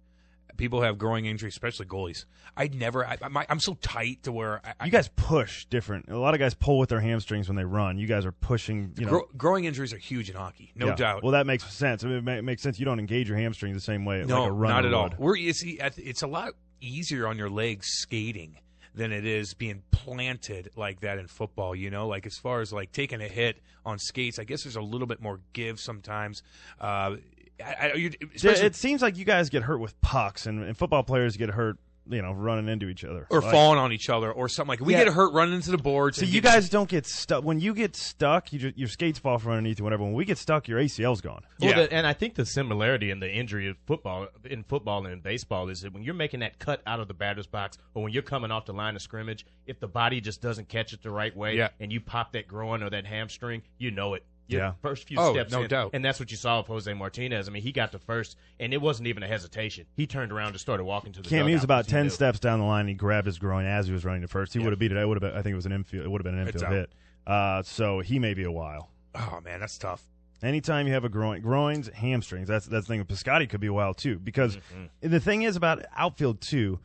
People 0.56 0.82
have 0.82 0.98
growing 0.98 1.26
injuries, 1.26 1.54
especially 1.54 1.86
goalies. 1.86 2.24
I 2.56 2.68
never. 2.68 3.06
I, 3.06 3.16
I'm, 3.22 3.36
I'm 3.36 3.60
so 3.60 3.74
tight 3.80 4.22
to 4.24 4.32
where 4.32 4.60
I, 4.80 4.84
You 4.86 4.90
guys 4.92 5.08
push 5.16 5.64
different. 5.66 6.08
A 6.08 6.16
lot 6.18 6.34
of 6.34 6.40
guys 6.40 6.54
pull 6.54 6.78
with 6.78 6.88
their 6.90 7.00
hamstrings 7.00 7.48
when 7.48 7.56
they 7.56 7.64
run. 7.64 7.98
You 7.98 8.06
guys 8.06 8.24
are 8.24 8.32
pushing. 8.32 8.92
You 8.96 9.06
know, 9.06 9.10
grow, 9.10 9.28
growing 9.36 9.64
injuries 9.64 9.92
are 9.92 9.98
huge 9.98 10.30
in 10.30 10.36
hockey, 10.36 10.70
no 10.76 10.86
Yeah. 10.88 10.94
doubt. 10.94 11.22
Well, 11.22 11.32
that 11.32 11.46
makes 11.46 11.64
sense. 11.72 12.04
I 12.04 12.08
mean, 12.08 12.16
it 12.18 12.24
ma- 12.24 12.40
makes 12.42 12.62
sense. 12.62 12.78
You 12.78 12.84
don't 12.84 12.98
engage 13.00 13.28
your 13.28 13.38
hamstrings 13.38 13.74
the 13.76 13.80
same 13.80 14.04
way. 14.04 14.22
no, 14.24 14.42
like 14.42 14.48
a 14.50 14.52
runner 14.52 14.74
not 14.74 14.84
at 14.86 14.94
all. 14.94 15.10
We're 15.18 15.36
you 15.36 15.52
see, 15.52 15.78
it's 15.80 16.22
a 16.22 16.26
lot 16.28 16.52
easier 16.80 17.26
on 17.26 17.38
your 17.38 17.50
legs 17.50 17.86
skating 17.88 18.58
than 18.94 19.10
it 19.10 19.26
is 19.26 19.54
being 19.54 19.82
planted 19.90 20.70
like 20.76 21.00
that 21.00 21.18
in 21.18 21.26
football. 21.26 21.74
You 21.74 21.90
know, 21.90 22.06
like 22.06 22.26
as 22.26 22.36
far 22.36 22.60
as 22.60 22.72
like 22.72 22.92
taking 22.92 23.20
a 23.20 23.26
hit 23.28 23.60
on 23.84 23.98
skates, 23.98 24.38
I 24.38 24.44
guess 24.44 24.62
there's 24.62 24.76
a 24.76 24.80
little 24.82 25.06
bit 25.08 25.20
more 25.20 25.40
give 25.52 25.80
sometimes. 25.80 26.42
Uh, 26.80 27.16
I, 27.64 27.88
I, 27.88 27.92
you, 27.94 28.10
especially, 28.34 28.66
it 28.66 28.76
seems 28.76 29.02
like 29.02 29.16
you 29.16 29.24
guys 29.24 29.48
get 29.50 29.62
hurt 29.62 29.78
with 29.78 30.00
pucks, 30.00 30.46
and, 30.46 30.62
and 30.62 30.76
football 30.76 31.02
players 31.02 31.36
get 31.36 31.50
hurt. 31.50 31.78
You 32.06 32.20
know, 32.20 32.32
running 32.32 32.68
into 32.68 32.90
each 32.90 33.02
other 33.02 33.26
or 33.30 33.40
Like- 33.40 33.50
falling 33.50 33.78
on 33.78 33.90
each 33.90 34.10
other 34.10 34.30
or 34.30 34.46
something 34.46 34.68
like 34.68 34.80
we 34.80 34.92
Yeah. 34.92 35.04
get 35.04 35.14
hurt 35.14 35.32
running 35.32 35.54
into 35.54 35.70
the 35.70 35.78
boards. 35.78 36.18
So 36.18 36.26
you 36.26 36.42
get- 36.42 36.42
guys 36.52 36.68
don't 36.68 36.86
get 36.86 37.06
stuck. 37.06 37.42
When 37.44 37.60
you 37.60 37.72
get 37.72 37.96
stuck, 37.96 38.52
you 38.52 38.58
just, 38.58 38.76
your 38.76 38.88
skates 38.88 39.18
fall 39.18 39.38
from 39.38 39.52
underneath 39.52 39.78
you. 39.78 39.84
Whatever. 39.84 40.02
When 40.04 40.12
we 40.12 40.26
get 40.26 40.36
stuck, 40.36 40.68
your 40.68 40.78
ACL's 40.78 41.22
gone. 41.22 41.40
Well, 41.60 41.70
Yeah. 41.70 41.76
the, 41.86 41.90
and 41.94 42.06
I 42.06 42.12
think 42.12 42.34
the 42.34 42.44
similarity 42.44 43.10
in 43.10 43.20
the 43.20 43.32
injury 43.32 43.68
of 43.70 43.78
football, 43.86 44.26
in 44.44 44.64
football 44.64 45.02
and 45.06 45.14
in 45.14 45.20
baseball, 45.20 45.70
is 45.70 45.80
that 45.80 45.94
when 45.94 46.02
you're 46.02 46.12
making 46.12 46.40
that 46.40 46.58
cut 46.58 46.82
out 46.86 47.00
of 47.00 47.08
the 47.08 47.14
batter's 47.14 47.46
box, 47.46 47.78
or 47.94 48.02
when 48.02 48.12
you're 48.12 48.22
coming 48.22 48.50
off 48.50 48.66
the 48.66 48.74
line 48.74 48.96
of 48.96 49.00
scrimmage, 49.00 49.46
if 49.66 49.80
the 49.80 49.88
body 49.88 50.20
just 50.20 50.42
doesn't 50.42 50.68
catch 50.68 50.92
it 50.92 51.02
the 51.02 51.10
right 51.10 51.34
way, 51.34 51.56
Yeah. 51.56 51.68
and 51.80 51.90
you 51.90 52.02
pop 52.02 52.32
that 52.32 52.46
groin 52.46 52.82
or 52.82 52.90
that 52.90 53.06
hamstring, 53.06 53.62
you 53.78 53.90
know 53.90 54.12
it. 54.12 54.26
Your 54.46 54.60
Yeah. 54.60 54.72
First 54.82 55.08
few 55.08 55.18
Oh, 55.18 55.32
steps, 55.32 55.52
no 55.52 55.62
in. 55.62 55.68
doubt. 55.68 55.90
and 55.94 56.04
that's 56.04 56.20
what 56.20 56.30
you 56.30 56.36
saw 56.36 56.58
with 56.58 56.66
Jose 56.66 56.92
Martinez. 56.92 57.48
I 57.48 57.50
mean, 57.52 57.62
he 57.62 57.72
got 57.72 57.92
to 57.92 57.98
first, 57.98 58.36
and 58.60 58.74
it 58.74 58.80
wasn't 58.82 59.08
even 59.08 59.22
a 59.22 59.26
hesitation. 59.26 59.86
He 59.96 60.06
turned 60.06 60.32
around 60.32 60.48
and 60.50 60.60
started 60.60 60.84
walking 60.84 61.12
to 61.12 61.22
the. 61.22 61.28
Cam, 61.28 61.46
he 61.46 61.54
was 61.54 61.64
about 61.64 61.88
ten 61.88 62.04
knew. 62.04 62.10
steps 62.10 62.38
down 62.40 62.58
the 62.60 62.66
line. 62.66 62.86
He 62.86 62.94
grabbed 62.94 63.26
his 63.26 63.38
groin 63.38 63.64
as 63.66 63.86
he 63.86 63.92
was 63.92 64.04
running 64.04 64.20
to 64.22 64.28
first. 64.28 64.52
He 64.52 64.58
would 64.58 64.70
have 64.70 64.78
beat 64.78 64.92
it. 64.92 64.98
I 64.98 65.04
would 65.04 65.16
have 65.20 65.22
been. 65.32 65.38
I 65.38 65.42
think 65.42 65.52
it 65.52 65.56
was 65.56 65.66
an 65.66 65.72
infield. 65.72 66.04
It 66.04 66.08
would 66.10 66.20
have 66.20 66.24
been 66.30 66.38
an 66.38 66.46
It's 66.48 66.62
infield 66.62 66.72
hit. 66.72 66.92
Uh, 67.26 67.62
so 67.62 68.00
he 68.00 68.18
may 68.18 68.34
be 68.34 68.44
a 68.44 68.52
while. 68.52 68.90
oh 69.14 69.40
man, 69.44 69.60
that's 69.60 69.78
tough. 69.78 70.02
Anytime 70.42 70.86
you 70.86 70.92
have 70.92 71.04
a 71.04 71.08
groin, 71.08 71.40
groins, 71.40 71.88
hamstrings. 71.88 72.48
That's 72.48 72.66
that's 72.66 72.86
the 72.86 72.92
thing. 72.92 73.04
Piscotty 73.04 73.48
could 73.48 73.60
be 73.60 73.68
a 73.68 73.72
while 73.72 73.94
too 73.94 74.18
because 74.18 74.58
the 75.00 75.20
thing 75.20 75.40
is 75.42 75.56
about 75.56 75.86
outfield 75.96 76.42
too. 76.42 76.80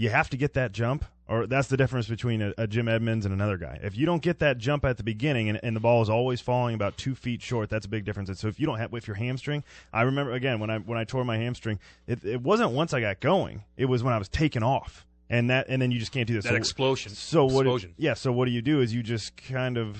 You 0.00 0.08
have 0.08 0.30
to 0.30 0.38
get 0.38 0.54
that 0.54 0.72
jump, 0.72 1.04
or 1.28 1.46
that's 1.46 1.68
the 1.68 1.76
difference 1.76 2.08
between 2.08 2.40
a, 2.40 2.54
a 2.56 2.66
Jim 2.66 2.88
Edmonds 2.88 3.26
and 3.26 3.34
another 3.34 3.58
guy. 3.58 3.78
If 3.82 3.98
you 3.98 4.06
don't 4.06 4.22
get 4.22 4.38
that 4.38 4.56
jump 4.56 4.86
at 4.86 4.96
the 4.96 5.02
beginning, 5.02 5.50
and, 5.50 5.60
and 5.62 5.76
the 5.76 5.80
ball 5.80 6.00
is 6.00 6.08
always 6.08 6.40
falling 6.40 6.74
about 6.74 6.96
two 6.96 7.14
feet 7.14 7.42
short, 7.42 7.68
that's 7.68 7.84
a 7.84 7.88
big 7.90 8.06
difference. 8.06 8.30
And 8.30 8.38
so 8.38 8.48
if 8.48 8.58
you 8.58 8.64
don't 8.66 8.78
have 8.78 8.92
with 8.92 9.06
your 9.06 9.16
hamstring, 9.16 9.62
I 9.92 10.02
remember 10.02 10.32
again 10.32 10.58
when 10.58 10.70
I 10.70 10.78
when 10.78 10.96
I 10.96 11.04
tore 11.04 11.22
my 11.26 11.36
hamstring, 11.36 11.80
it, 12.06 12.24
it 12.24 12.40
wasn't 12.40 12.70
once 12.72 12.94
I 12.94 13.02
got 13.02 13.20
going. 13.20 13.62
It 13.76 13.84
was 13.84 14.02
when 14.02 14.14
I 14.14 14.18
was 14.18 14.30
taken 14.30 14.62
off, 14.62 15.04
and 15.28 15.50
that 15.50 15.66
and 15.68 15.82
then 15.82 15.90
you 15.90 15.98
just 15.98 16.12
can't 16.12 16.26
do 16.26 16.32
this. 16.32 16.44
That 16.44 16.52
So- 16.52 16.56
explosion. 16.56 17.12
so 17.12 17.44
what? 17.44 17.66
Explosion. 17.66 17.92
Yeah. 17.98 18.14
So 18.14 18.32
what 18.32 18.46
do 18.46 18.52
you 18.52 18.62
do? 18.62 18.80
Is 18.80 18.94
you 18.94 19.02
just 19.02 19.36
kind 19.36 19.76
of 19.76 19.98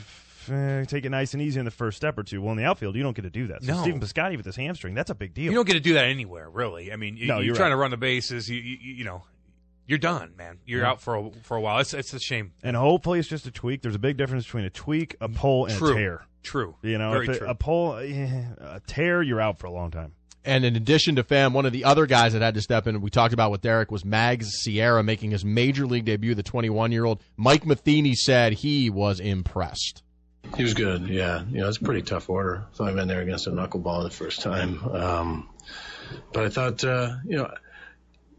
eh, 0.51 0.87
take 0.87 1.05
it 1.05 1.11
nice 1.11 1.35
and 1.35 1.43
easy 1.43 1.59
in 1.59 1.67
the 1.67 1.71
first 1.71 1.99
step 1.99 2.17
or 2.17 2.23
two. 2.23 2.41
Well, 2.41 2.53
in 2.53 2.57
the 2.57 2.65
outfield, 2.65 2.97
you 2.97 3.03
don't 3.03 3.15
get 3.15 3.23
to 3.23 3.31
do 3.31 3.49
that. 3.49 3.63
So 3.65 3.75
No. 3.75 3.83
Stephen 3.83 4.01
Piscotty 4.01 4.39
with 4.39 4.47
his 4.47 4.57
hamstring, 4.57 4.95
that's 4.95 5.11
a 5.11 5.15
big 5.15 5.35
deal. 5.35 5.53
You 5.53 5.59
don't 5.59 5.67
get 5.67 5.75
to 5.75 5.81
do 5.81 5.93
that 5.93 6.07
anywhere, 6.07 6.49
really. 6.49 6.91
I 6.91 6.97
mean, 6.97 7.19
you, 7.19 7.27
No, 7.27 7.41
you're 7.41 7.55
trying 7.55 7.67
right. 7.67 7.75
to 7.75 7.77
run 7.77 7.91
the 7.91 7.99
bases. 7.99 8.49
You, 8.49 8.57
you, 8.59 8.79
you 8.95 9.05
know, 9.05 9.23
you're 9.91 9.99
done, 9.99 10.35
man. 10.39 10.59
You're 10.65 10.87
out 10.87 11.01
for 11.01 11.17
a, 11.17 11.31
for 11.43 11.57
a 11.57 11.61
while. 11.61 11.81
It's 11.81 11.93
it's 11.93 12.15
a 12.15 12.21
shame. 12.21 12.53
and 12.63 12.77
hopefully, 12.77 13.19
it's 13.19 13.29
just 13.29 13.45
a 13.47 13.51
tweak. 13.51 13.83
There's 13.83 13.97
a 13.97 13.99
big 13.99 14.17
difference 14.17 14.45
between 14.45 14.65
a 14.65 14.71
tweak, 14.71 15.17
a 15.21 15.29
pull, 15.29 15.67
and 15.67 15.77
True. 15.77 15.91
a 15.91 15.95
tear. 15.95 16.27
True. 16.45 16.77
You 16.83 16.97
know, 16.97 17.11
Very 17.11 17.27
if 17.29 17.35
it- 17.35 17.39
true. 17.41 17.49
a 17.49 17.55
pull, 17.57 17.97
eh, 17.97 18.45
a 18.61 18.81
tear, 18.87 19.21
you're 19.21 19.41
out 19.41 19.59
for 19.59 19.67
a 19.67 19.73
long 19.73 19.91
time. 19.91 20.13
And 20.45 20.65
in 20.65 20.75
addition 20.77 21.17
to 21.17 21.25
Pham, 21.25 21.53
one 21.53 21.67
of 21.67 21.73
the 21.73 21.85
other 21.85 22.07
guys 22.07 22.33
that 22.33 22.41
had 22.41 22.55
to 22.55 22.63
step 22.63 22.87
in, 22.87 23.01
we 23.03 23.11
talked 23.11 23.35
about 23.35 23.51
with 23.51 23.61
Derrick, 23.63 23.91
was 23.91 24.05
Mags 24.07 24.49
Sierra 24.63 25.03
making 25.03 25.33
his 25.33 25.45
major 25.45 25.87
league 25.87 26.05
debut. 26.07 26.35
The 26.37 26.43
21 26.43 26.93
year 26.93 27.05
old 27.05 27.21
Mike 27.37 27.67
Matheny 27.67 28.15
said 28.15 28.53
he 28.55 28.89
was 28.89 29.19
impressed. 29.21 30.03
He 30.57 30.63
was 30.63 30.73
good, 30.73 31.09
yeah. 31.09 31.45
You 31.51 31.59
know, 31.61 31.69
it's 31.69 31.77
a 31.77 31.83
pretty 31.85 32.03
tough 32.03 32.31
order. 32.31 32.65
So 32.73 32.85
I've 32.85 32.95
been 32.95 33.07
there 33.09 33.21
against 33.21 33.49
a 33.49 33.51
knuckleball 33.51 34.05
the 34.05 34.11
first 34.11 34.41
time. 34.41 34.83
Um, 34.89 35.49
but 36.33 36.45
I 36.45 36.49
thought, 36.49 36.83
uh, 36.85 37.17
you 37.27 37.37
know, 37.37 37.51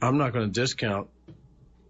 I'm 0.02 0.18
not 0.18 0.34
going 0.34 0.52
to 0.52 0.60
discount 0.60 1.08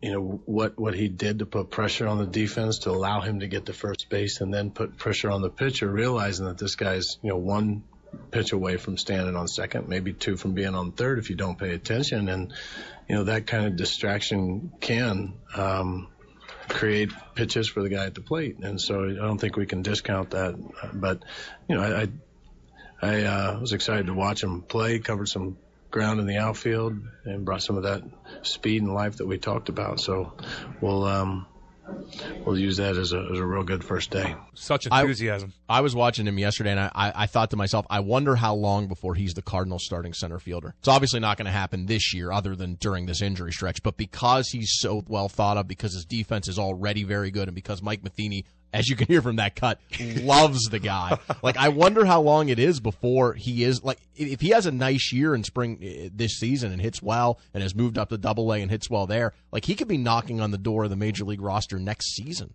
you 0.01 0.11
know 0.11 0.41
what 0.45 0.79
what 0.79 0.95
he 0.95 1.07
did 1.07 1.39
to 1.39 1.45
put 1.45 1.69
pressure 1.69 2.07
on 2.07 2.17
the 2.17 2.25
defense 2.25 2.79
to 2.79 2.89
allow 2.89 3.21
him 3.21 3.41
to 3.41 3.47
get 3.47 3.67
to 3.67 3.73
first 3.73 4.09
base 4.09 4.41
and 4.41 4.53
then 4.53 4.71
put 4.71 4.97
pressure 4.97 5.29
on 5.29 5.41
the 5.41 5.49
pitcher, 5.49 5.87
realizing 5.87 6.45
that 6.47 6.57
this 6.57 6.75
guy's 6.75 7.17
you 7.21 7.29
know 7.29 7.37
one 7.37 7.83
pitch 8.31 8.51
away 8.51 8.77
from 8.77 8.97
standing 8.97 9.35
on 9.35 9.47
second, 9.47 9.87
maybe 9.87 10.11
two 10.11 10.35
from 10.35 10.53
being 10.53 10.75
on 10.75 10.91
third 10.91 11.19
if 11.19 11.29
you 11.29 11.35
don't 11.35 11.57
pay 11.57 11.73
attention, 11.73 12.29
and 12.29 12.51
you 13.07 13.15
know 13.15 13.25
that 13.25 13.45
kind 13.45 13.67
of 13.67 13.75
distraction 13.75 14.71
can 14.81 15.35
um, 15.55 16.07
create 16.67 17.11
pitches 17.35 17.69
for 17.69 17.83
the 17.83 17.89
guy 17.89 18.05
at 18.05 18.15
the 18.15 18.21
plate, 18.21 18.57
and 18.59 18.81
so 18.81 19.07
I 19.07 19.13
don't 19.13 19.37
think 19.37 19.55
we 19.55 19.67
can 19.67 19.83
discount 19.83 20.31
that. 20.31 20.55
But 20.93 21.23
you 21.69 21.75
know 21.75 21.83
I 21.83 22.01
I, 22.01 22.07
I 23.03 23.23
uh, 23.23 23.59
was 23.59 23.73
excited 23.73 24.07
to 24.07 24.15
watch 24.15 24.41
him 24.41 24.63
play, 24.63 24.97
covered 24.97 25.27
some 25.27 25.57
ground 25.91 26.19
in 26.19 26.25
the 26.25 26.37
outfield 26.37 26.97
and 27.25 27.45
brought 27.45 27.61
some 27.61 27.77
of 27.77 27.83
that 27.83 28.01
speed 28.41 28.81
and 28.81 28.93
life 28.93 29.17
that 29.17 29.27
we 29.27 29.37
talked 29.37 29.69
about. 29.69 29.99
So 29.99 30.33
we'll 30.79 31.03
um, 31.03 31.45
we'll 32.45 32.57
use 32.57 32.77
that 32.77 32.97
as 32.97 33.13
a, 33.13 33.27
as 33.31 33.39
a 33.39 33.45
real 33.45 33.63
good 33.63 33.83
first 33.83 34.09
day. 34.09 34.35
Such 34.53 34.87
I- 34.89 35.01
enthusiasm. 35.01 35.53
I 35.69 35.81
was 35.81 35.95
watching 35.95 36.25
him 36.27 36.37
yesterday, 36.37 36.71
and 36.71 36.79
I, 36.79 36.91
I, 36.93 37.13
I 37.15 37.25
thought 37.27 37.51
to 37.51 37.57
myself, 37.57 37.85
I 37.89 37.99
wonder 37.99 38.35
how 38.35 38.55
long 38.55 38.87
before 38.87 39.15
he's 39.15 39.33
the 39.33 39.41
Cardinals' 39.41 39.85
starting 39.85 40.13
center 40.13 40.39
fielder. 40.39 40.75
It's 40.79 40.87
obviously 40.87 41.19
not 41.19 41.37
going 41.37 41.45
to 41.45 41.51
happen 41.51 41.85
this 41.85 42.13
year, 42.13 42.31
other 42.31 42.55
than 42.55 42.75
during 42.75 43.05
this 43.05 43.21
injury 43.21 43.51
stretch. 43.51 43.83
But 43.83 43.97
because 43.97 44.49
he's 44.49 44.79
so 44.79 45.03
well 45.07 45.29
thought 45.29 45.57
of, 45.57 45.67
because 45.67 45.93
his 45.93 46.05
defense 46.05 46.47
is 46.47 46.57
already 46.59 47.03
very 47.03 47.31
good, 47.31 47.47
and 47.47 47.55
because 47.55 47.81
Mike 47.81 48.03
Matheny, 48.03 48.45
as 48.73 48.87
you 48.87 48.95
can 48.95 49.07
hear 49.07 49.21
from 49.21 49.37
that 49.37 49.55
cut, 49.55 49.79
loves 49.99 50.63
the 50.69 50.79
guy. 50.79 51.17
Like, 51.43 51.57
I 51.57 51.69
wonder 51.69 52.05
how 52.05 52.21
long 52.21 52.49
it 52.49 52.59
is 52.59 52.79
before 52.79 53.33
he 53.33 53.63
is 53.63 53.83
like, 53.83 53.99
if 54.15 54.41
he 54.41 54.49
has 54.49 54.65
a 54.65 54.71
nice 54.71 55.11
year 55.11 55.35
in 55.35 55.43
spring 55.43 55.79
eh, 55.81 56.09
this 56.13 56.37
season 56.37 56.71
and 56.71 56.81
hits 56.81 57.01
well, 57.01 57.39
and 57.53 57.61
has 57.63 57.75
moved 57.75 57.97
up 57.97 58.09
to 58.09 58.17
Double 58.17 58.51
A 58.53 58.61
and 58.61 58.71
hits 58.71 58.89
well 58.89 59.07
there, 59.07 59.33
like 59.51 59.65
he 59.65 59.75
could 59.75 59.87
be 59.87 59.97
knocking 59.97 60.39
on 60.39 60.51
the 60.51 60.57
door 60.57 60.85
of 60.85 60.89
the 60.89 60.95
major 60.95 61.25
league 61.25 61.41
roster 61.41 61.79
next 61.79 62.15
season. 62.15 62.53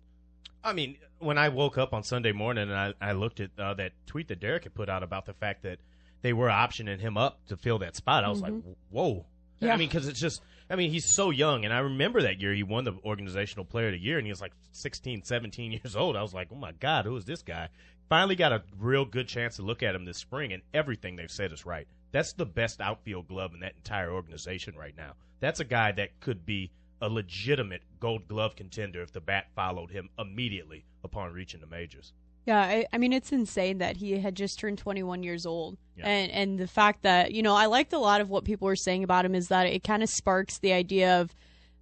I 0.63 0.73
mean, 0.73 0.97
when 1.19 1.37
I 1.37 1.49
woke 1.49 1.77
up 1.77 1.93
on 1.93 2.03
Sunday 2.03 2.31
morning 2.31 2.69
and 2.69 2.73
I, 2.73 2.93
I 2.99 3.11
looked 3.13 3.39
at 3.39 3.51
uh, 3.57 3.73
that 3.75 3.91
tweet 4.05 4.27
that 4.29 4.39
Derrick 4.39 4.63
had 4.63 4.73
put 4.75 4.89
out 4.89 5.03
about 5.03 5.25
the 5.25 5.33
fact 5.33 5.63
that 5.63 5.79
they 6.21 6.33
were 6.33 6.47
optioning 6.47 6.99
him 6.99 7.17
up 7.17 7.39
to 7.47 7.57
fill 7.57 7.79
that 7.79 7.95
spot, 7.95 8.23
I 8.23 8.29
was 8.29 8.41
like, 8.41 8.53
whoa. 8.89 9.25
Yeah. 9.59 9.73
I 9.73 9.77
mean, 9.77 9.87
because 9.87 10.07
it's 10.07 10.19
just, 10.19 10.41
I 10.69 10.75
mean, 10.75 10.91
he's 10.91 11.15
so 11.15 11.29
young. 11.29 11.65
And 11.65 11.73
I 11.73 11.79
remember 11.79 12.21
that 12.21 12.41
year 12.41 12.53
he 12.53 12.63
won 12.63 12.83
the 12.83 12.97
Organizational 13.05 13.65
Player 13.65 13.87
of 13.87 13.93
the 13.93 13.99
Year 13.99 14.17
and 14.17 14.27
he 14.27 14.31
was 14.31 14.41
like 14.41 14.53
16, 14.71 15.23
17 15.23 15.71
years 15.71 15.95
old. 15.95 16.15
I 16.15 16.21
was 16.21 16.33
like, 16.33 16.49
oh 16.51 16.57
my 16.57 16.73
God, 16.73 17.05
who 17.05 17.15
is 17.15 17.25
this 17.25 17.41
guy? 17.41 17.69
Finally 18.09 18.35
got 18.35 18.53
a 18.53 18.63
real 18.79 19.05
good 19.05 19.27
chance 19.27 19.57
to 19.57 19.63
look 19.63 19.83
at 19.83 19.93
him 19.93 20.05
this 20.05 20.17
spring, 20.17 20.53
and 20.53 20.63
everything 20.73 21.17
they've 21.17 21.29
said 21.29 21.51
is 21.51 21.65
right. 21.65 21.87
That's 22.13 22.31
the 22.31 22.45
best 22.45 22.79
outfield 22.79 23.27
glove 23.27 23.53
in 23.53 23.59
that 23.59 23.75
entire 23.75 24.11
organization 24.11 24.75
right 24.77 24.95
now. 24.95 25.13
That's 25.41 25.59
a 25.59 25.65
guy 25.65 25.91
that 25.91 26.21
could 26.21 26.45
be 26.45 26.71
a 27.01 27.09
legitimate 27.09 27.83
gold 27.99 28.27
glove 28.27 28.55
contender 28.55 29.01
if 29.01 29.11
the 29.11 29.19
bat 29.19 29.47
followed 29.55 29.91
him 29.91 30.09
immediately 30.17 30.85
upon 31.03 31.33
reaching 31.33 31.59
the 31.59 31.67
majors. 31.67 32.13
Yeah, 32.47 32.59
I, 32.59 32.85
I 32.93 32.97
mean 32.97 33.11
it's 33.13 33.31
insane 33.31 33.77
that 33.79 33.97
he 33.97 34.17
had 34.19 34.33
just 34.33 34.57
turned 34.57 34.77
21 34.79 35.21
years 35.21 35.45
old, 35.45 35.77
Yeah. 35.97 36.07
and 36.07 36.31
and 36.31 36.57
the 36.59 36.67
fact 36.67 37.03
that 37.03 37.33
you 37.33 37.43
know 37.43 37.53
I 37.53 37.65
liked 37.67 37.91
a 37.93 37.99
lot 37.99 38.21
of 38.21 38.29
what 38.29 38.45
people 38.45 38.65
were 38.67 38.75
saying 38.77 39.03
about 39.03 39.25
him 39.25 39.35
is 39.35 39.49
that 39.49 39.67
it 39.67 39.83
kind 39.83 40.01
of 40.01 40.09
sparks 40.09 40.57
the 40.59 40.71
idea 40.73 41.19
of 41.21 41.35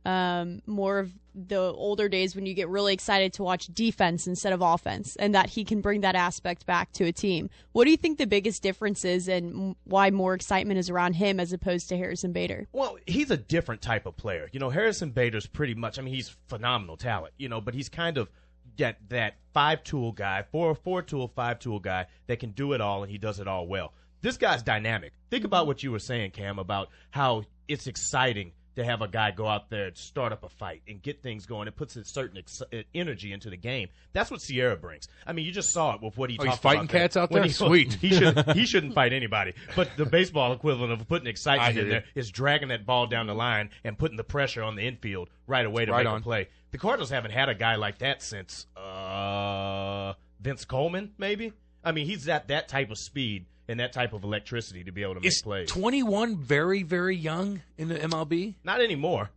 um, 0.05 0.61
more 0.67 0.99
of 0.99 1.11
the 1.33 1.59
older 1.59 2.07
days 2.07 2.35
when 2.35 2.45
you 2.45 2.53
get 2.53 2.69
really 2.69 2.93
excited 2.93 3.33
to 3.33 3.43
watch 3.43 3.67
defense 3.67 4.25
instead 4.27 4.53
of 4.53 4.61
offense, 4.61 5.15
and 5.17 5.33
that 5.35 5.49
he 5.49 5.63
can 5.65 5.81
bring 5.81 6.01
that 6.01 6.15
aspect 6.15 6.65
back 6.65 6.91
to 6.93 7.03
a 7.05 7.11
team. 7.11 7.49
What 7.73 7.85
do 7.85 7.91
you 7.91 7.97
think 7.97 8.17
the 8.17 8.27
biggest 8.27 8.61
difference 8.63 9.03
is, 9.03 9.27
and 9.27 9.75
why 9.83 10.11
more 10.11 10.33
excitement 10.35 10.79
is 10.79 10.89
around 10.89 11.13
him 11.13 11.39
as 11.39 11.51
opposed 11.53 11.89
to 11.89 11.97
Harrison 11.97 12.31
Bader? 12.33 12.67
Well, 12.71 12.97
he's 13.07 13.31
a 13.31 13.37
different 13.37 13.81
type 13.81 14.05
of 14.05 14.15
player. 14.15 14.47
You 14.53 14.59
know, 14.59 14.69
Harrison 14.69 15.09
Bader's 15.09 15.45
pretty 15.47 15.73
much. 15.75 15.99
I 15.99 16.03
mean, 16.03 16.13
he's 16.13 16.29
phenomenal 16.47 16.97
talent. 16.97 17.33
You 17.37 17.49
know, 17.49 17.59
but 17.59 17.73
he's 17.73 17.89
kind 17.89 18.17
of 18.17 18.29
that 18.77 18.97
that 19.09 19.35
five 19.53 19.83
tool 19.83 20.11
guy, 20.11 20.43
four 20.51 20.75
four 20.75 21.01
tool, 21.01 21.27
five 21.35 21.59
tool 21.59 21.79
guy 21.79 22.05
that 22.27 22.39
can 22.39 22.51
do 22.51 22.73
it 22.73 22.81
all, 22.81 23.03
and 23.03 23.11
he 23.11 23.17
does 23.17 23.39
it 23.39 23.47
all 23.47 23.67
well. 23.67 23.93
This 24.21 24.37
guy's 24.37 24.63
dynamic. 24.63 25.13
Think 25.29 25.43
about 25.45 25.67
what 25.67 25.83
you 25.83 25.91
were 25.91 25.99
saying, 25.99 26.31
Cam, 26.31 26.57
about 26.59 26.89
how 27.11 27.43
it's 27.67 27.87
exciting 27.87 28.51
to 28.75 28.83
have 28.83 29.01
a 29.01 29.07
guy 29.07 29.31
go 29.31 29.47
out 29.47 29.69
there 29.69 29.85
and 29.85 29.97
start 29.97 30.33
up 30.33 30.43
a 30.43 30.49
fight 30.49 30.81
and 30.85 31.01
get 31.01 31.23
things 31.23 31.45
going. 31.45 31.65
It 31.65 31.77
puts 31.77 31.95
a 31.95 32.03
certain 32.03 32.39
ex- 32.39 32.61
uh, 32.61 32.81
energy 32.93 33.31
into 33.31 33.49
the 33.49 33.55
game. 33.55 33.87
That's 34.11 34.29
what 34.29 34.41
Sierra 34.41 34.75
brings. 34.75 35.07
I 35.25 35.31
mean, 35.31 35.45
you 35.45 35.53
just 35.53 35.71
saw 35.71 35.93
it 35.95 36.01
with 36.01 36.17
what 36.17 36.29
he 36.29 36.37
Oh, 36.37 36.43
he's 36.43 36.57
fighting 36.57 36.87
there. 36.87 37.01
cats 37.01 37.15
out 37.15 37.31
When 37.31 37.43
there? 37.43 37.47
he- 37.47 37.53
Sweet. 37.53 37.93
He 37.93 38.09
should 38.09 38.37
he 38.51 38.65
shouldn't 38.65 38.93
fight 38.93 39.13
anybody. 39.13 39.53
But 39.77 39.91
the 39.95 40.05
baseball 40.05 40.51
equivalent 40.51 40.91
of 40.91 41.07
putting 41.07 41.27
excitement 41.27 41.77
in 41.77 41.87
there 41.87 42.03
is 42.15 42.29
dragging 42.31 42.67
that 42.67 42.85
ball 42.85 43.07
down 43.07 43.27
the 43.27 43.33
line 43.35 43.69
and 43.85 43.97
putting 43.97 44.17
the 44.17 44.25
pressure 44.25 44.61
on 44.63 44.75
the 44.75 44.81
infield 44.85 45.29
right 45.47 45.65
away 45.65 45.85
to 45.85 45.91
Right 45.93 46.03
make 46.03 46.11
on. 46.11 46.19
a 46.19 46.23
play. 46.23 46.47
The 46.75 46.79
Cardinals 46.79 47.09
haven't 47.09 47.31
had 47.31 47.47
a 47.47 47.55
guy 47.55 47.75
like 47.77 47.99
that 47.99 48.21
since 48.21 48.67
uh, 48.75 50.11
Vince 50.41 50.65
Coleman, 50.65 51.13
maybe. 51.17 51.53
I 51.85 51.93
mean, 51.93 52.05
he's 52.05 52.27
at 52.27 52.49
that 52.49 52.67
type 52.67 52.91
of 52.91 52.97
speed 52.97 53.45
and 53.69 53.79
that 53.79 53.93
type 53.93 54.11
of 54.11 54.25
electricity 54.25 54.83
to 54.83 54.91
be 54.91 55.01
able 55.01 55.13
to 55.13 55.21
make 55.21 55.27
Is 55.29 55.41
plays. 55.41 55.69
21 55.69 56.35
very, 56.35 56.83
very 56.83 57.15
young 57.15 57.61
in 57.77 57.87
the 57.87 57.95
MLB? 57.95 58.55
Not 58.65 58.81
anymore. 58.81 59.29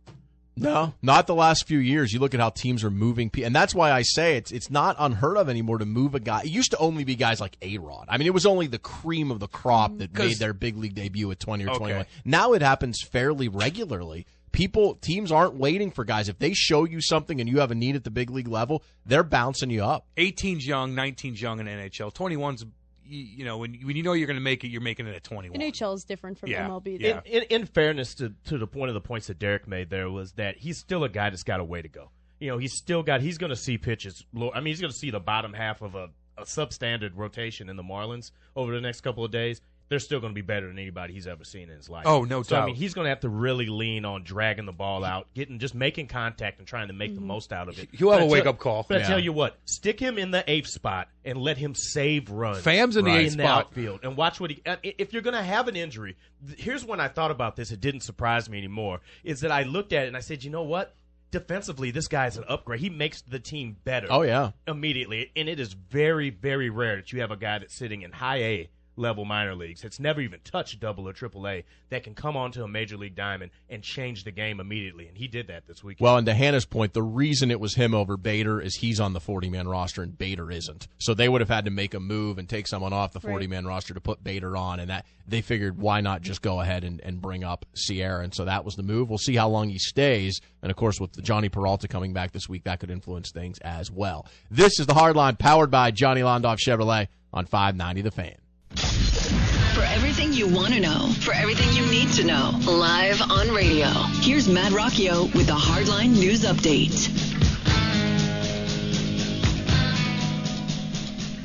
No, 0.57 0.93
not 1.01 1.27
the 1.27 1.35
last 1.35 1.65
few 1.65 1.77
years. 1.79 2.11
You 2.11 2.19
look 2.19 2.33
at 2.33 2.41
how 2.41 2.49
teams 2.49 2.83
are 2.83 2.91
moving, 2.91 3.29
pe- 3.29 3.43
and 3.43 3.55
that's 3.55 3.73
why 3.73 3.93
I 3.93 4.01
say 4.01 4.35
it's 4.35 4.51
it's 4.51 4.69
not 4.69 4.97
unheard 4.99 5.37
of 5.37 5.47
anymore 5.47 5.77
to 5.77 5.85
move 5.85 6.15
a 6.15 6.19
guy. 6.19 6.41
It 6.41 6.47
used 6.49 6.71
to 6.71 6.77
only 6.79 7.05
be 7.05 7.15
guys 7.15 7.39
like 7.39 7.55
A 7.61 7.77
Rod. 7.77 8.07
I 8.09 8.17
mean, 8.17 8.27
it 8.27 8.33
was 8.33 8.45
only 8.45 8.67
the 8.67 8.77
cream 8.79 9.31
of 9.31 9.39
the 9.39 9.47
crop 9.47 9.97
that 9.99 10.13
made 10.13 10.35
their 10.35 10.51
big 10.51 10.75
league 10.75 10.95
debut 10.95 11.31
at 11.31 11.39
twenty 11.39 11.63
or 11.63 11.69
Okay. 11.69 11.77
twenty 11.77 11.93
one. 11.95 12.05
Now 12.25 12.51
it 12.51 12.61
happens 12.61 13.01
fairly 13.01 13.47
regularly. 13.47 14.25
People, 14.51 14.95
teams 14.95 15.31
aren't 15.31 15.55
waiting 15.55 15.91
for 15.91 16.03
guys. 16.03 16.29
If 16.29 16.39
they 16.39 16.53
show 16.53 16.85
you 16.85 17.01
something 17.01 17.39
and 17.39 17.49
you 17.49 17.59
have 17.59 17.71
a 17.71 17.75
need 17.75 17.95
at 17.95 18.03
the 18.03 18.11
big 18.11 18.29
league 18.29 18.47
level, 18.47 18.83
they're 19.05 19.23
bouncing 19.23 19.69
you 19.69 19.83
up. 19.83 20.07
18's 20.17 20.65
young, 20.65 20.93
19's 20.93 21.41
young 21.41 21.59
in 21.59 21.67
NHL. 21.67 22.13
21's, 22.13 22.65
you, 23.05 23.19
you 23.37 23.45
know, 23.45 23.57
when, 23.57 23.73
when 23.83 23.95
you 23.95 24.03
know 24.03 24.13
you're 24.13 24.27
going 24.27 24.37
to 24.37 24.41
make 24.43 24.63
it, 24.63 24.69
you're 24.69 24.81
making 24.81 25.07
it 25.07 25.15
at 25.15 25.23
21. 25.23 25.59
NHL 25.59 25.95
is 25.95 26.03
different 26.03 26.37
from 26.39 26.49
Yeah, 26.49 26.67
MLB. 26.67 26.99
yeah. 26.99 27.21
In, 27.25 27.43
in, 27.43 27.61
in 27.61 27.65
fairness 27.65 28.15
to, 28.15 28.33
to 28.45 28.57
the 28.57 28.67
point 28.67 28.89
of 28.89 28.93
the 28.95 29.01
points 29.01 29.27
that 29.27 29.39
Derrick 29.39 29.67
made 29.67 29.89
there 29.89 30.09
was 30.09 30.31
that 30.33 30.57
he's 30.57 30.77
still 30.79 31.03
a 31.03 31.09
guy 31.09 31.29
that's 31.29 31.43
got 31.43 31.59
a 31.59 31.63
way 31.63 31.81
to 31.81 31.87
go. 31.89 32.09
You 32.39 32.49
know, 32.49 32.57
he's 32.57 32.73
still 32.73 33.03
got, 33.03 33.21
he's 33.21 33.37
going 33.37 33.49
to 33.49 33.55
see 33.55 33.77
pitches. 33.77 34.25
I 34.35 34.59
mean, 34.61 34.67
he's 34.67 34.79
going 34.81 34.91
to 34.91 34.97
see 34.97 35.11
the 35.11 35.19
bottom 35.19 35.53
half 35.53 35.81
of 35.81 35.95
a, 35.95 36.09
a 36.37 36.43
substandard 36.45 37.11
rotation 37.15 37.69
in 37.69 37.75
the 37.75 37.83
Marlins 37.83 38.31
over 38.55 38.73
the 38.73 38.81
next 38.81 39.01
couple 39.01 39.25
of 39.25 39.31
days. 39.31 39.59
They're 39.89 39.99
still 39.99 40.19
going 40.19 40.31
to 40.31 40.35
be 40.35 40.41
better 40.45 40.67
than 40.67 40.77
anybody 40.77 41.13
he's 41.13 41.25
ever 41.25 41.43
seen 41.43 41.63
in 41.69 41.75
his 41.75 41.89
life. 41.89 42.03
Oh, 42.05 42.23
no 42.23 42.43
so, 42.43 42.55
I 42.57 42.65
mean, 42.67 42.75
he's 42.75 42.93
going 42.93 43.05
to 43.05 43.09
have 43.09 43.21
to 43.21 43.29
really 43.29 43.65
lean 43.65 44.05
on 44.05 44.23
dragging 44.23 44.65
the 44.67 44.71
ball 44.71 45.03
out, 45.03 45.27
getting 45.33 45.57
just 45.57 45.73
making 45.73 46.07
contact 46.07 46.59
and 46.59 46.67
trying 46.67 46.87
to 46.89 46.93
make 46.93 47.15
the 47.15 47.21
most 47.21 47.51
out 47.51 47.67
of 47.69 47.79
it. 47.79 47.89
He'll 47.91 48.11
have 48.11 48.19
But 48.19 48.25
a 48.25 48.27
I 48.27 48.31
wake 48.31 48.45
up 48.45 48.59
call. 48.59 48.85
But 48.87 49.01
I 49.03 49.07
tell 49.07 49.19
you 49.19 49.33
what, 49.33 49.57
stick 49.65 49.99
him 49.99 50.17
in 50.19 50.29
the 50.29 50.43
eighth 50.49 50.67
spot 50.67 51.07
and 51.25 51.39
let 51.39 51.57
him 51.57 51.73
save 51.73 52.29
runs. 52.29 52.59
Pham's 52.63 52.97
in 52.97 53.05
the 53.05 53.09
Right. 53.11 53.21
eighth 53.25 53.35
the 53.37 53.43
spot. 53.43 53.65
outfield 53.65 54.01
and 54.03 54.15
watch 54.15 54.39
what 54.39 54.51
he. 54.51 54.61
uh, 54.65 54.75
If 54.83 55.11
you're 55.11 55.23
going 55.23 55.35
to 55.35 55.41
have 55.41 55.67
an 55.67 55.75
injury, 55.75 56.15
here's 56.57 56.85
when 56.85 56.99
I 56.99 57.07
thought 57.07 57.31
about 57.31 57.55
this. 57.55 57.71
It 57.71 57.81
didn't 57.81 58.01
surprise 58.01 58.47
me 58.47 58.59
anymore. 58.59 59.01
Is 59.23 59.41
that 59.41 59.51
I 59.51 59.63
looked 59.63 59.91
at 59.91 60.03
it 60.03 60.07
and 60.07 60.15
I 60.15 60.19
said, 60.21 60.43
you 60.43 60.51
know 60.51 60.63
what? 60.63 60.93
Defensively, 61.31 61.91
this 61.91 62.07
guy's 62.07 62.37
an 62.37 62.43
upgrade. 62.47 62.79
He 62.79 62.89
makes 62.89 63.21
the 63.21 63.39
team 63.39 63.77
better. 63.83 64.07
Oh, 64.09 64.21
yeah. 64.23 64.51
immediately, 64.67 65.31
and 65.35 65.47
it 65.49 65.59
is 65.59 65.73
very, 65.73 66.29
very 66.31 66.69
rare 66.71 66.95
that 66.95 67.11
you 67.13 67.21
have 67.21 67.29
a 67.31 67.37
guy 67.37 67.59
that's 67.59 67.75
sitting 67.75 68.01
in 68.03 68.11
high 68.11 68.37
A 68.43 68.69
level 68.99 69.25
minor 69.25 69.55
leagues. 69.55 69.83
It's 69.83 69.99
never 69.99 70.21
even 70.21 70.39
touched 70.43 70.79
double 70.79 71.07
or 71.07 71.13
triple 71.13 71.47
A 71.47 71.63
that 71.89 72.03
can 72.03 72.13
come 72.13 72.37
onto 72.37 72.63
a 72.63 72.67
major 72.67 72.97
league 72.97 73.15
diamond 73.15 73.51
and 73.69 73.81
change 73.81 74.23
the 74.23 74.31
game 74.31 74.59
immediately. 74.59 75.07
And 75.07 75.17
he 75.17 75.27
did 75.27 75.47
that 75.47 75.65
this 75.67 75.83
weekend. 75.83 76.03
Well, 76.03 76.17
and 76.17 76.25
to 76.27 76.33
Hannah's 76.33 76.65
point, 76.65 76.93
the 76.93 77.01
reason 77.01 77.49
it 77.49 77.59
was 77.59 77.75
him 77.75 77.93
over 77.93 78.17
Bader 78.17 78.61
is 78.61 78.75
he's 78.75 78.99
on 78.99 79.13
the 79.13 79.19
40 79.19 79.49
man 79.49 79.67
roster 79.67 80.03
and 80.03 80.17
Bader 80.17 80.51
isn't. 80.51 80.87
So 80.99 81.13
they 81.13 81.29
would 81.29 81.41
have 81.41 81.49
had 81.49 81.65
to 81.65 81.71
make 81.71 81.93
a 81.93 81.99
move 81.99 82.37
and 82.37 82.47
take 82.47 82.67
someone 82.67 82.93
off 82.93 83.13
the 83.13 83.21
40 83.21 83.47
man 83.47 83.65
roster 83.65 83.93
to 83.93 84.01
put 84.01 84.23
Bader 84.23 84.55
on. 84.57 84.79
And 84.79 84.89
that 84.89 85.05
they 85.27 85.41
figured 85.41 85.77
why 85.77 86.01
not 86.01 86.21
just 86.21 86.41
go 86.41 86.59
ahead 86.59 86.83
and, 86.83 86.99
and 87.01 87.21
bring 87.21 87.43
up 87.43 87.65
Sierra. 87.73 88.23
And 88.23 88.33
so 88.33 88.45
that 88.45 88.65
was 88.65 88.75
the 88.75 88.83
move. 88.83 89.09
We'll 89.09 89.17
see 89.17 89.35
how 89.35 89.49
long 89.49 89.69
he 89.69 89.79
stays. 89.79 90.41
And 90.61 90.69
of 90.69 90.77
course, 90.77 90.99
with 90.99 91.13
the 91.13 91.21
Jhonny 91.21 91.51
Peralta 91.51 91.87
coming 91.87 92.13
back 92.13 92.31
this 92.31 92.49
week, 92.49 92.65
that 92.65 92.79
could 92.79 92.91
influence 92.91 93.31
things 93.31 93.59
as 93.59 93.89
well. 93.89 94.27
This 94.51 94.79
is 94.79 94.87
the 94.87 94.93
Hardline 94.93 95.39
powered 95.39 95.71
by 95.71 95.91
Johnny 95.91 96.21
Londoff 96.21 96.57
Chevrolet 96.65 97.07
on 97.31 97.45
590 97.45 98.01
The 98.01 98.11
Fan. 98.11 98.35
For 98.75 99.85
everything 99.85 100.33
you 100.33 100.47
want 100.47 100.73
to 100.73 100.79
know, 100.79 101.07
for 101.21 101.33
everything 101.33 101.73
you 101.73 101.89
need 101.89 102.11
to 102.13 102.23
know, 102.25 102.59
live 102.67 103.21
on 103.21 103.49
radio. 103.49 103.87
Here's 104.21 104.49
Matt 104.49 104.73
Rocchio 104.73 105.33
with 105.33 105.47
the 105.47 105.53
Hardline 105.53 106.17
News 106.17 106.43
Update. 106.43 107.07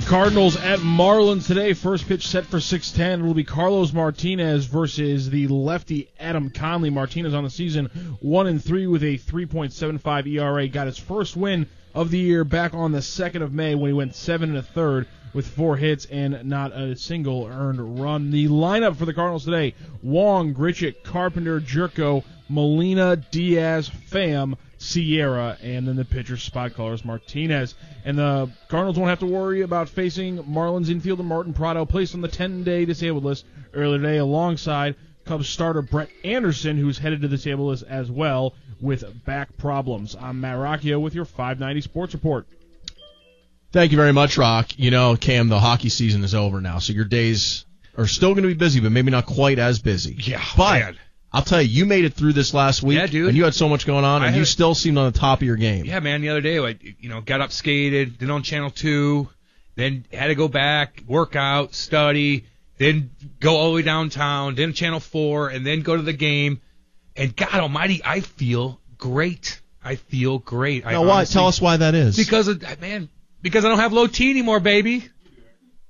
Cardinals 0.07 0.57
at 0.57 0.81
Marlins 0.81 1.47
today. 1.47 1.73
First 1.73 2.07
pitch 2.09 2.27
set 2.27 2.45
for 2.45 2.59
6:10. 2.59 3.21
It 3.21 3.23
will 3.23 3.35
be 3.35 3.45
Carlos 3.45 3.93
Martinez 3.93 4.67
versus 4.67 5.31
the 5.31 5.47
lefty 5.49 6.09
Adam 6.19 6.51
Conley. 6.51 6.91
Martinez 6.91 7.35
on 7.35 7.45
the 7.45 7.51
season 7.51 7.87
one 8.21 8.47
and 8.47 8.63
three 8.63 8.87
with 8.87 9.03
a 9.03 9.17
3.75 9.17 10.27
ERA. 10.27 10.69
Got 10.69 10.89
his 10.89 10.99
first 10.99 11.37
win 11.37 11.67
of 11.95 12.11
the 12.11 12.19
year 12.19 12.45
back 12.45 12.75
on 12.75 12.93
the 12.93 13.03
second 13.03 13.43
of 13.43 13.53
May 13.53 13.75
when 13.75 13.91
he 13.91 13.95
went 13.95 14.15
seven 14.15 14.51
and 14.51 14.59
a 14.59 14.63
third 14.63 15.07
with 15.35 15.47
four 15.47 15.77
hits 15.77 16.07
and 16.07 16.45
not 16.45 16.73
a 16.73 16.97
single 16.97 17.47
earned 17.47 18.01
run. 18.01 18.31
The 18.31 18.49
lineup 18.49 18.97
for 18.97 19.05
the 19.05 19.13
Cardinals 19.13 19.45
today: 19.45 19.75
Wong, 20.03 20.55
Grichuk, 20.55 21.03
Carpenter, 21.03 21.61
Gyorko, 21.61 22.25
Molina, 22.49 23.17
Diaz, 23.17 23.91
Pham, 24.11 24.57
Sierra, 24.79 25.59
and 25.63 25.89
then 25.89 25.97
the 25.97 26.05
pitcher 26.05 26.37
spot 26.37 26.75
Carlos 26.75 27.05
Martinez. 27.05 27.75
And 28.05 28.19
the 28.19 28.51
Cardinals 28.69 28.99
won't 28.99 29.09
have 29.09 29.21
to 29.21 29.27
worry 29.27 29.63
about 29.63 29.89
facing 29.89 30.39
Marlins 30.45 30.87
infielder 30.87 31.25
Martin 31.25 31.53
Prado, 31.53 31.85
placed 31.85 32.15
on 32.15 32.21
the 32.21 32.29
10-day 32.29 32.85
disabled 32.85 33.25
list 33.25 33.45
earlier 33.73 33.99
today, 33.99 34.19
alongside 34.19 34.95
Cubs 35.25 35.49
starter 35.49 35.81
Brett 35.81 36.11
Anderson, 36.23 36.77
who's 36.77 36.99
headed 36.99 37.23
to 37.23 37.29
the 37.29 37.37
disabled 37.37 37.69
list 37.69 37.85
as 37.89 38.11
well 38.11 38.55
with 38.81 39.25
back 39.25 39.57
problems. 39.57 40.15
I'm 40.21 40.43
Matt 40.43 40.59
Rocchio 40.59 41.01
with 41.01 41.15
your 41.15 41.25
590 41.25 41.81
Sports 41.81 42.13
Report. 42.13 42.47
Thank 43.75 43.91
you 43.91 43.97
very 43.99 44.13
much, 44.13 44.39
Rock. 44.39 44.79
You 44.79 44.93
know, 44.93 45.17
Cam, 45.17 45.49
the 45.49 45.59
hockey 45.59 45.89
season 45.89 46.23
is 46.23 46.33
over 46.33 46.61
now, 46.61 46.79
so 46.79 46.93
your 46.93 47.05
days 47.05 47.65
are 47.99 48.07
still 48.07 48.31
going 48.33 48.45
to 48.45 48.49
be 48.49 48.55
busy, 48.55 48.79
but 48.79 48.93
maybe 48.93 49.11
not 49.11 49.27
quite 49.27 49.59
as 49.59 49.81
busy. 49.81 50.15
Yeah, 50.17 50.41
but 50.57 50.79
man. 50.79 50.99
I'll 51.33 51.43
tell 51.43 51.61
you, 51.61 51.69
you 51.69 51.85
made 51.85 52.05
it 52.05 52.15
through 52.15 52.35
this 52.35 52.55
last 52.55 52.85
week, 52.85 52.99
Yeah, 52.99 53.09
dude. 53.09 53.29
and 53.31 53.37
you 53.37 53.43
had 53.43 53.53
so 53.53 53.69
much 53.69 53.85
going 53.85 54.05
on, 54.05 54.23
I 54.23 54.29
and 54.29 54.37
you 54.37 54.45
still 54.45 54.77
seemed 54.77 54.97
on 54.97 55.11
the 55.13 55.19
top 55.19 55.41
of 55.41 55.43
your 55.43 55.57
game. 55.57 55.87
Yeah, 55.87 55.99
man. 55.99 56.21
The 56.21 56.29
other 56.29 56.41
day, 56.41 56.61
like 56.61 56.85
you 57.01 57.09
know, 57.09 57.21
got 57.21 57.41
up, 57.41 57.51
skated, 57.51 58.17
then 58.21 58.31
on 58.31 58.45
Channel 58.45 58.71
Two, 58.71 59.29
then 59.75 60.07
had 60.13 60.29
to 60.29 60.37
go 60.37 60.47
back, 60.47 61.03
work 61.09 61.35
out, 61.35 61.75
study, 61.75 62.45
then 62.79 63.11
go 63.41 63.57
all 63.57 63.71
the 63.71 63.75
way 63.75 63.83
downtown, 63.83 64.55
then 64.55 64.73
Channel 64.73 65.01
Four, 65.01 65.49
and 65.49 65.67
then 65.67 65.81
go 65.81 65.97
to 65.97 66.03
the 66.03 66.13
game. 66.13 66.61
And 67.17 67.35
God 67.35 67.55
Almighty, 67.55 68.03
I 68.05 68.21
feel 68.21 68.81
great. 68.99 69.61
I 69.85 69.97
feel 69.97 70.39
great. 70.39 70.87
I 70.87 70.93
Now, 70.93 71.03
why? 71.03 71.17
honestly- 71.17 71.33
Tell 71.35 71.49
us 71.49 71.61
why 71.61 71.77
that 71.79 71.97
is. 71.97 72.17
Because 72.17 72.47
of 72.47 72.63
man, 72.81 73.09
because 73.45 73.65
I 73.65 73.69
don't 73.69 73.79
have 73.79 73.93
low 73.93 74.09
T 74.09 74.31
anymore, 74.31 74.59
baby. 74.59 75.09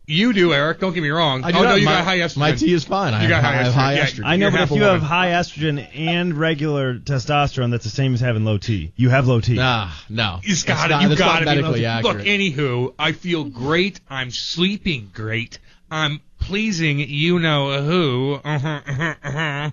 You 0.06 0.34
do, 0.34 0.52
Eric. 0.52 0.80
Don't 0.80 0.92
get 0.92 1.02
me 1.02 1.08
wrong. 1.08 1.44
I 1.44 1.52
do 1.52 1.58
oh 1.58 1.62
no, 1.62 1.74
you 1.76 1.86
my, 1.86 1.92
got 1.92 2.04
high 2.04 2.18
estrogen. 2.18 2.36
My 2.36 2.52
T 2.52 2.70
is 2.74 2.84
fine. 2.84 3.14
I 3.14 3.22
You 3.26 3.32
have, 3.32 3.42
got 3.42 3.44
high 3.44 3.50
I 3.52 3.62
have 3.62 3.72
estrogen. 3.72 3.74
high 3.74 3.94
Yeah, 3.94 4.04
estrogen. 4.06 4.22
I 4.26 4.36
know, 4.36 4.46
You're 4.48 4.50
but 4.52 4.60
if 4.64 4.70
a 4.70 4.74
you 4.74 4.82
have 4.82 5.00
high 5.02 5.28
estrogen 5.28 5.88
and 5.96 6.34
regular 6.36 6.98
testosterone, 6.98 7.70
that's 7.70 7.84
the 7.84 7.90
same 7.90 8.12
as 8.12 8.20
having 8.20 8.44
low 8.44 8.58
T. 8.58 8.92
You 8.96 9.08
have 9.08 9.26
low 9.26 9.40
T. 9.40 9.54
Nah, 9.54 9.90
no. 10.10 10.40
You 10.42 10.52
It's 10.52 10.62
got 10.64 10.90
not- 10.90 11.00
it. 11.00 11.06
You 11.06 11.12
it's 11.12 11.20
not 11.20 11.26
got 11.26 11.42
it. 11.42 11.44
medically 11.46 11.80
Look, 11.80 11.88
accurate. 11.88 12.26
anywho, 12.26 12.92
I 12.98 13.12
feel 13.12 13.44
great. 13.44 13.98
I'm 14.10 14.30
sleeping 14.30 15.08
great. 15.14 15.58
I'm 15.90 16.20
pleasing 16.38 16.98
you 16.98 17.38
know 17.38 17.80
who. 17.82 18.40
Uh-huh, 18.44 18.80
uh-huh, 18.86 19.14
uh-huh. 19.22 19.70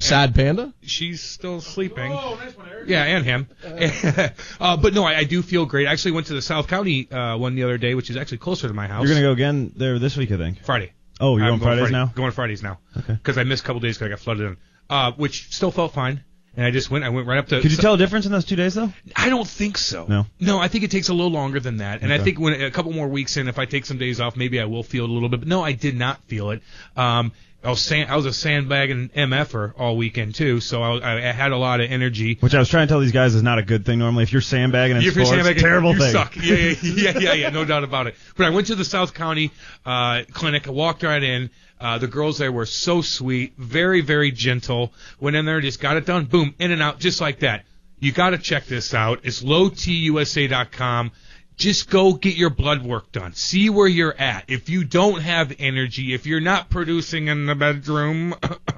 Sad 0.00 0.34
panda? 0.34 0.72
She's 0.82 1.22
still 1.22 1.60
sleeping. 1.60 2.10
Oh, 2.12 2.34
nice 2.36 2.56
one. 2.56 2.66
Yeah, 2.86 3.04
and 3.04 3.24
him. 3.24 3.48
uh, 4.60 4.76
but 4.76 4.94
no, 4.94 5.04
I, 5.04 5.18
I 5.18 5.24
do 5.24 5.42
feel 5.42 5.66
great. 5.66 5.86
I 5.86 5.92
actually 5.92 6.12
went 6.12 6.28
to 6.28 6.34
the 6.34 6.42
South 6.42 6.68
County 6.68 7.10
uh, 7.10 7.36
one 7.36 7.54
the 7.54 7.64
other 7.64 7.78
day, 7.78 7.94
which 7.94 8.10
is 8.10 8.16
actually 8.16 8.38
closer 8.38 8.66
to 8.66 8.74
my 8.74 8.86
house. 8.86 9.04
You're 9.04 9.14
gonna 9.14 9.26
go 9.26 9.32
again 9.32 9.72
there 9.76 9.98
this 9.98 10.16
week, 10.16 10.32
I 10.32 10.36
think. 10.38 10.64
Friday. 10.64 10.92
Oh, 11.20 11.36
you're 11.36 11.46
I'm 11.46 11.52
on 11.54 11.58
going 11.58 11.68
Fridays 11.68 11.82
Friday- 11.90 11.92
now. 11.92 12.12
Going 12.14 12.32
Fridays 12.32 12.62
now. 12.62 12.78
Okay. 12.96 13.12
Because 13.12 13.36
I 13.36 13.44
missed 13.44 13.62
a 13.62 13.66
couple 13.66 13.80
days 13.80 13.98
because 13.98 14.06
I 14.06 14.10
got 14.10 14.20
flooded 14.20 14.46
in. 14.46 14.56
Uh, 14.88 15.12
which 15.12 15.54
still 15.54 15.70
felt 15.70 15.92
fine. 15.92 16.24
And 16.56 16.66
I 16.66 16.72
just 16.72 16.90
went. 16.90 17.04
I 17.04 17.10
went 17.10 17.28
right 17.28 17.38
up 17.38 17.46
to. 17.48 17.60
Could 17.60 17.70
you 17.70 17.76
tell 17.76 17.94
a 17.94 17.98
difference 17.98 18.26
in 18.26 18.32
those 18.32 18.44
two 18.44 18.56
days 18.56 18.74
though? 18.74 18.92
I 19.14 19.28
don't 19.28 19.46
think 19.46 19.78
so. 19.78 20.06
No? 20.08 20.26
No, 20.40 20.58
I 20.58 20.66
think 20.66 20.82
it 20.82 20.90
takes 20.90 21.08
a 21.08 21.14
little 21.14 21.30
longer 21.30 21.60
than 21.60 21.76
that. 21.76 22.02
And 22.02 22.12
I 22.12 22.18
think 22.18 22.40
when 22.40 22.60
a 22.60 22.70
couple 22.72 22.92
more 22.92 23.06
weeks 23.06 23.36
in, 23.36 23.46
if 23.46 23.58
I 23.58 23.66
take 23.66 23.86
some 23.86 23.98
days 23.98 24.20
off, 24.20 24.36
maybe 24.36 24.60
I 24.60 24.64
will 24.64 24.82
feel 24.82 25.04
it 25.04 25.10
a 25.10 25.12
little 25.12 25.28
bit. 25.28 25.40
But 25.40 25.48
no, 25.48 25.62
I 25.62 25.72
did 25.72 25.96
not 25.96 26.20
feel 26.24 26.50
it. 26.50 26.62
Um, 26.96 27.30
I 27.62 27.68
was 27.68 27.82
sand, 27.82 28.10
I 28.10 28.16
was 28.16 28.24
a 28.24 28.32
sandbagging 28.32 29.10
mf'er 29.10 29.74
all 29.78 29.96
weekend 29.98 30.34
too, 30.34 30.60
so 30.60 30.82
I, 30.82 31.28
I 31.28 31.32
had 31.32 31.52
a 31.52 31.58
lot 31.58 31.80
of 31.80 31.90
energy. 31.90 32.38
Which 32.40 32.54
I 32.54 32.58
was 32.58 32.70
trying 32.70 32.86
to 32.88 32.92
tell 32.92 33.00
these 33.00 33.12
guys 33.12 33.34
is 33.34 33.42
not 33.42 33.58
a 33.58 33.62
good 33.62 33.84
thing 33.84 33.98
normally. 33.98 34.22
If 34.22 34.32
you're 34.32 34.40
sandbagging 34.40 34.96
in 34.96 35.02
If 35.02 35.12
sports, 35.12 35.28
sandbagging, 35.30 35.62
terrible 35.62 35.92
you 35.92 35.98
thing. 35.98 36.12
suck. 36.12 36.36
Yeah, 36.36 36.54
yeah, 36.54 36.74
yeah, 36.82 37.18
yeah, 37.18 37.32
yeah, 37.34 37.48
no 37.50 37.66
doubt 37.66 37.84
about 37.84 38.06
it. 38.06 38.14
But 38.36 38.46
I 38.46 38.50
went 38.50 38.68
to 38.68 38.74
the 38.76 38.84
South 38.84 39.12
County 39.12 39.50
uh, 39.84 40.22
clinic. 40.32 40.68
I 40.68 40.70
walked 40.70 41.02
right 41.02 41.22
in. 41.22 41.50
Uh, 41.78 41.98
the 41.98 42.06
girls 42.08 42.38
there 42.38 42.52
were 42.52 42.66
so 42.66 43.02
sweet, 43.02 43.54
very, 43.56 44.00
very 44.00 44.30
gentle. 44.30 44.92
Went 45.18 45.36
in 45.36 45.44
there, 45.44 45.60
just 45.60 45.80
got 45.80 45.96
it 45.96 46.06
done. 46.06 46.26
Boom, 46.26 46.54
in 46.58 46.72
and 46.72 46.82
out, 46.82 46.98
just 46.98 47.20
like 47.20 47.40
that. 47.40 47.64
You 47.98 48.12
got 48.12 48.30
to 48.30 48.38
check 48.38 48.64
this 48.64 48.94
out. 48.94 49.20
It's 49.24 49.42
lowtusa.com. 49.42 51.12
Just 51.60 51.90
go 51.90 52.14
get 52.14 52.36
your 52.36 52.48
blood 52.48 52.82
work 52.82 53.12
done. 53.12 53.34
See 53.34 53.68
where 53.68 53.86
you're 53.86 54.18
at. 54.18 54.46
If 54.48 54.70
you 54.70 54.82
don't 54.82 55.20
have 55.20 55.54
energy, 55.58 56.14
if 56.14 56.24
you're 56.24 56.40
not 56.40 56.70
producing 56.70 57.28
in 57.28 57.44
the 57.44 57.54
bedroom, 57.54 58.34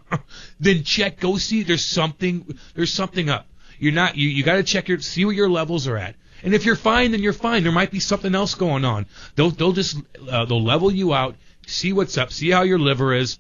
then 0.61 0.83
check. 0.83 1.21
Go 1.21 1.37
see. 1.37 1.63
There's 1.63 1.85
something. 1.85 2.59
There's 2.75 2.93
something 2.93 3.31
up. 3.31 3.47
You're 3.79 3.93
not. 3.93 4.17
You 4.17 4.29
you 4.29 4.43
got 4.43 4.57
to 4.57 4.65
check 4.65 4.89
your. 4.89 4.99
See 4.99 5.25
where 5.25 5.33
your 5.33 5.49
levels 5.49 5.87
are 5.87 5.97
at. 5.97 6.17
And 6.43 6.55
if 6.55 6.67
you're 6.67 6.75
fine, 6.75 7.13
then 7.13 7.23
you're 7.23 7.33
fine. 7.33 7.63
There 7.63 7.71
might 7.71 7.93
be 7.93 8.01
something 8.01 8.35
else 8.35 8.57
going 8.57 8.85
on. 8.85 9.07
They'll 9.37 9.53
they'll 9.53 9.73
just 9.73 9.97
uh, 10.29 10.45
they'll 10.47 10.65
level 10.65 10.93
you 10.93 11.15
out. 11.15 11.37
See 11.69 11.93
what's 11.93 12.19
up. 12.19 12.33
See 12.33 12.51
how 12.51 12.63
your 12.63 12.81
liver 12.81 13.15
is. 13.15 13.39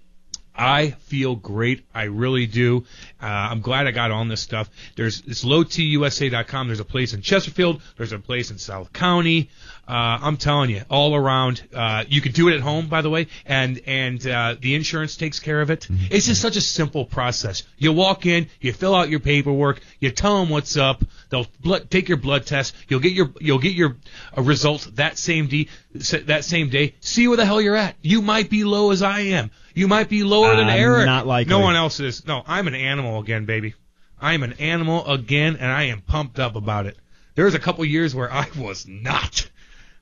I 0.54 0.90
feel 0.90 1.34
great. 1.34 1.84
I 1.94 2.04
really 2.04 2.46
do. 2.46 2.84
Uh, 3.20 3.26
I'm 3.26 3.60
glad 3.60 3.86
I 3.86 3.90
got 3.90 4.10
on 4.10 4.28
this 4.28 4.40
stuff. 4.40 4.68
There's 4.96 5.22
it's 5.26 5.44
lowtusa.com. 5.44 6.66
There's 6.66 6.80
a 6.80 6.84
place 6.84 7.14
in 7.14 7.22
Chesterfield. 7.22 7.80
There's 7.96 8.12
a 8.12 8.18
place 8.18 8.50
in 8.50 8.58
South 8.58 8.92
County. 8.92 9.50
Uh, 9.86 10.16
I'm 10.22 10.36
telling 10.36 10.70
you, 10.70 10.82
all 10.88 11.14
around. 11.14 11.60
Uh, 11.74 12.04
you 12.08 12.20
can 12.20 12.30
do 12.32 12.48
it 12.48 12.54
at 12.54 12.60
home, 12.60 12.86
by 12.86 13.02
the 13.02 13.10
way, 13.10 13.26
and 13.44 13.80
and 13.86 14.24
uh, 14.26 14.54
the 14.58 14.76
insurance 14.76 15.16
takes 15.16 15.40
care 15.40 15.60
of 15.60 15.70
it. 15.70 15.88
It's 16.08 16.26
just 16.26 16.40
such 16.40 16.56
a 16.56 16.60
simple 16.60 17.04
process. 17.04 17.64
You 17.78 17.92
walk 17.92 18.24
in, 18.24 18.48
you 18.60 18.72
fill 18.72 18.94
out 18.94 19.10
your 19.10 19.18
paperwork, 19.20 19.80
you 19.98 20.10
tell 20.10 20.38
them 20.38 20.50
what's 20.50 20.76
up. 20.76 21.02
They'll 21.30 21.46
blood, 21.60 21.90
take 21.90 22.08
your 22.08 22.18
blood 22.18 22.46
test. 22.46 22.74
You'll 22.88 23.00
get 23.00 23.12
your 23.12 23.32
you'll 23.40 23.58
get 23.58 23.74
your 23.74 23.96
uh, 24.38 24.42
results 24.42 24.86
that 24.86 25.18
same 25.18 25.48
day. 25.48 25.66
That 25.92 26.44
same 26.44 26.70
day. 26.70 26.94
See 27.00 27.26
where 27.26 27.36
the 27.36 27.44
hell 27.44 27.60
you're 27.60 27.76
at. 27.76 27.96
You 28.02 28.22
might 28.22 28.48
be 28.48 28.62
low 28.64 28.92
as 28.92 29.02
I 29.02 29.20
am. 29.20 29.50
You 29.74 29.88
might 29.88 30.08
be 30.08 30.22
lower 30.22 30.54
than 30.54 30.68
Eric. 30.68 31.06
not 31.06 31.26
likely. 31.26 31.50
No 31.50 31.58
one 31.58 31.74
else 31.74 31.98
is. 31.98 32.26
No, 32.26 32.42
I'm 32.46 32.68
an 32.68 32.74
animal 32.74 33.18
again, 33.20 33.46
baby. 33.46 33.74
I'm 34.20 34.44
an 34.44 34.52
animal 34.54 35.04
again, 35.06 35.56
and 35.56 35.70
I 35.70 35.84
am 35.84 36.02
pumped 36.02 36.38
up 36.38 36.54
about 36.54 36.86
it. 36.86 36.96
There 37.34 37.46
was 37.46 37.54
a 37.54 37.58
couple 37.58 37.84
years 37.84 38.14
where 38.14 38.32
I 38.32 38.46
was 38.56 38.86
not. 38.86 39.48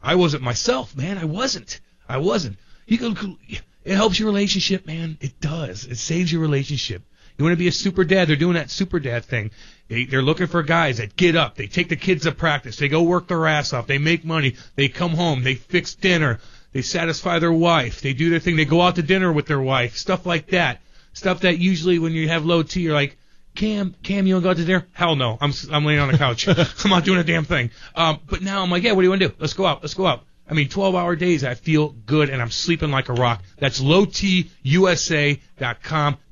I 0.03 0.15
wasn't 0.15 0.43
myself, 0.43 0.97
man. 0.97 1.19
I 1.19 1.25
wasn't. 1.25 1.81
I 2.09 2.19
wasn't. 2.19 2.57
You 2.87 2.99
can. 2.99 3.39
It 3.85 3.95
helps 3.95 4.19
your 4.19 4.27
relationship, 4.27 4.87
man. 4.87 5.19
It 5.21 5.41
does. 5.41 5.85
It 5.87 5.97
saves 5.97 6.33
your 6.33 6.43
relationship. 6.43 7.03
You 7.39 7.45
want 7.45 7.55
to 7.55 7.59
be 7.59 7.69
a 7.69 7.73
super 7.73 8.05
dad? 8.05 8.29
They're 8.29 8.37
doing 8.37 8.55
that 8.55 8.71
super 8.71 9.01
dad 9.01 9.25
thing. 9.25 9.51
They, 9.89 10.05
they're 10.05 10.21
looking 10.21 10.47
for 10.47 10.63
guys 10.63 10.99
that 10.99 11.17
get 11.17 11.37
up. 11.37 11.55
They 11.57 11.67
take 11.67 11.89
the 11.89 11.97
kids 11.97 12.25
to 12.25 12.33
practice. 12.33 12.77
They 12.77 12.89
go 12.89 13.03
work 13.03 13.29
their 13.29 13.47
ass 13.47 13.73
off. 13.73 13.87
They 13.87 13.97
make 13.99 14.25
money. 14.25 14.57
They 14.77 14.89
come 14.89 15.13
home. 15.13 15.43
They 15.43 15.55
fix 15.55 15.95
dinner. 15.95 16.41
They 16.73 16.83
satisfy 16.83 17.39
their 17.39 17.53
wife. 17.53 18.03
They 18.03 18.13
do 18.13 18.29
their 18.29 18.41
thing. 18.41 18.57
They 18.57 18.67
go 18.67 18.83
out 18.83 18.97
to 18.97 19.03
dinner 19.03 19.33
with 19.33 19.47
their 19.47 19.61
wife. 19.61 19.97
Stuff 19.97 20.27
like 20.27 20.49
that. 20.49 20.81
Stuff 21.15 21.41
that 21.41 21.59
usually 21.59 21.99
when 21.99 22.13
you 22.13 22.29
have 22.29 22.45
low 22.45 22.63
T, 22.63 22.83
you're 22.83 22.95
like, 22.95 23.17
Cam, 23.55 23.95
Cam, 24.03 24.27
you 24.27 24.35
want 24.35 24.43
to 24.43 24.47
go 24.47 24.51
out 24.51 24.57
to 24.57 24.65
dinner? 24.65 24.87
Hell 24.93 25.17
no. 25.17 25.37
I'm 25.41 25.53
I'm 25.71 25.85
laying 25.85 26.01
on 26.01 26.11
the 26.11 26.19
couch. 26.19 26.49
I'm 26.85 26.91
not 26.91 27.05
doing 27.05 27.19
a 27.19 27.25
damn 27.25 27.45
thing. 27.45 27.71
Um, 27.95 28.21
but 28.29 28.43
now 28.43 28.63
I'm 28.63 28.71
like, 28.71 28.83
yeah, 28.83 28.93
what 28.93 29.03
do 29.03 29.07
you 29.07 29.11
want 29.11 29.23
to 29.23 29.29
do? 29.29 29.35
Let's 29.39 29.55
go 29.55 29.67
out. 29.67 29.83
Let's 29.83 29.95
go 29.95 30.07
out. 30.07 30.25
I 30.49 30.55
mean, 30.55 30.69
12 30.69 30.95
hour 30.97 31.15
days, 31.15 31.45
I 31.45 31.55
feel 31.55 31.91
good 31.91 32.29
and 32.29 32.43
I'm 32.43 32.51
sleeping 32.51 32.91
like 32.91 33.09
a 33.09 33.13
rock. 33.13 33.45
That's 33.59 33.81
lowtusa.com. 33.81 34.49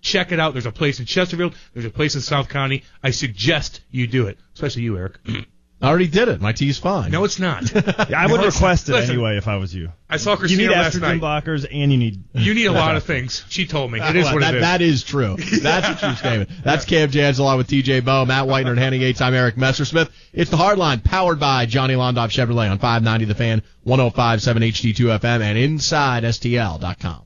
Check 0.00 0.32
it 0.32 0.40
out. 0.40 0.54
There's 0.54 0.66
a 0.66 0.72
place 0.72 0.98
in 0.98 1.06
Chesterfield. 1.06 1.54
There's 1.72 1.86
a 1.86 1.90
place 1.90 2.16
in 2.16 2.20
South 2.20 2.48
County. 2.48 2.82
I 3.00 3.10
suggest 3.10 3.80
you 3.92 4.08
do 4.08 4.26
it, 4.26 4.38
especially 4.54 4.82
you, 4.82 4.96
Eric. 4.96 5.18
I 5.80 5.88
already 5.88 6.08
did 6.08 6.26
it. 6.26 6.40
My 6.40 6.50
T's 6.52 6.76
fine. 6.76 7.12
No, 7.12 7.22
it's 7.22 7.38
not. 7.38 7.62
I 8.12 8.26
would 8.26 8.40
request 8.44 8.88
it 8.88 8.92
listen, 8.94 9.10
anyway 9.12 9.36
if 9.36 9.46
I 9.46 9.56
was 9.58 9.72
you. 9.72 9.92
I 10.10 10.16
saw 10.16 10.32
You 10.32 10.36
Christina 10.38 10.62
need 10.70 10.74
last 10.74 10.96
estrogen 10.96 11.20
night. 11.20 11.20
blockers 11.20 11.66
and 11.70 11.92
you 11.92 11.98
need. 11.98 12.24
You 12.32 12.52
need 12.54 12.66
a 12.66 12.72
lot 12.72 12.96
of 12.96 13.04
things. 13.12 13.44
She 13.48 13.64
told 13.64 13.92
me. 13.92 14.00
It 14.00 14.16
is 14.16 14.24
Well, 14.24 14.34
what 14.34 14.40
that, 14.40 14.54
it 14.54 14.56
is. 14.56 14.62
That 14.62 14.82
is 14.82 15.02
true. 15.04 15.36
That's 15.62 15.88
what 15.88 16.00
she's 16.10 16.20
saying. 16.20 16.46
That's 16.64 16.84
Cam 16.84 17.10
Janssen 17.12 17.42
along 17.42 17.58
with 17.58 17.68
TJ 17.68 18.04
Moe, 18.04 18.24
Matt 18.24 18.46
Whitener, 18.48 18.70
and 18.70 18.78
Hannah 18.80 18.96
Yates. 18.96 19.20
I'm 19.20 19.34
Eric 19.34 19.54
Messersmith. 19.54 20.10
It's 20.32 20.50
the 20.50 20.56
Hardline 20.56 21.04
powered 21.04 21.38
by 21.38 21.66
Johnny 21.66 21.94
Londoff 21.94 22.30
Chevrolet 22.30 22.68
on 22.70 22.78
590 22.78 23.26
The 23.26 23.34
Fan, 23.36 23.62
105.7 23.86 24.92
HD2 24.94 25.18
FM, 25.20 25.40
and 25.42 25.78
InsideSTL.com. 25.78 27.22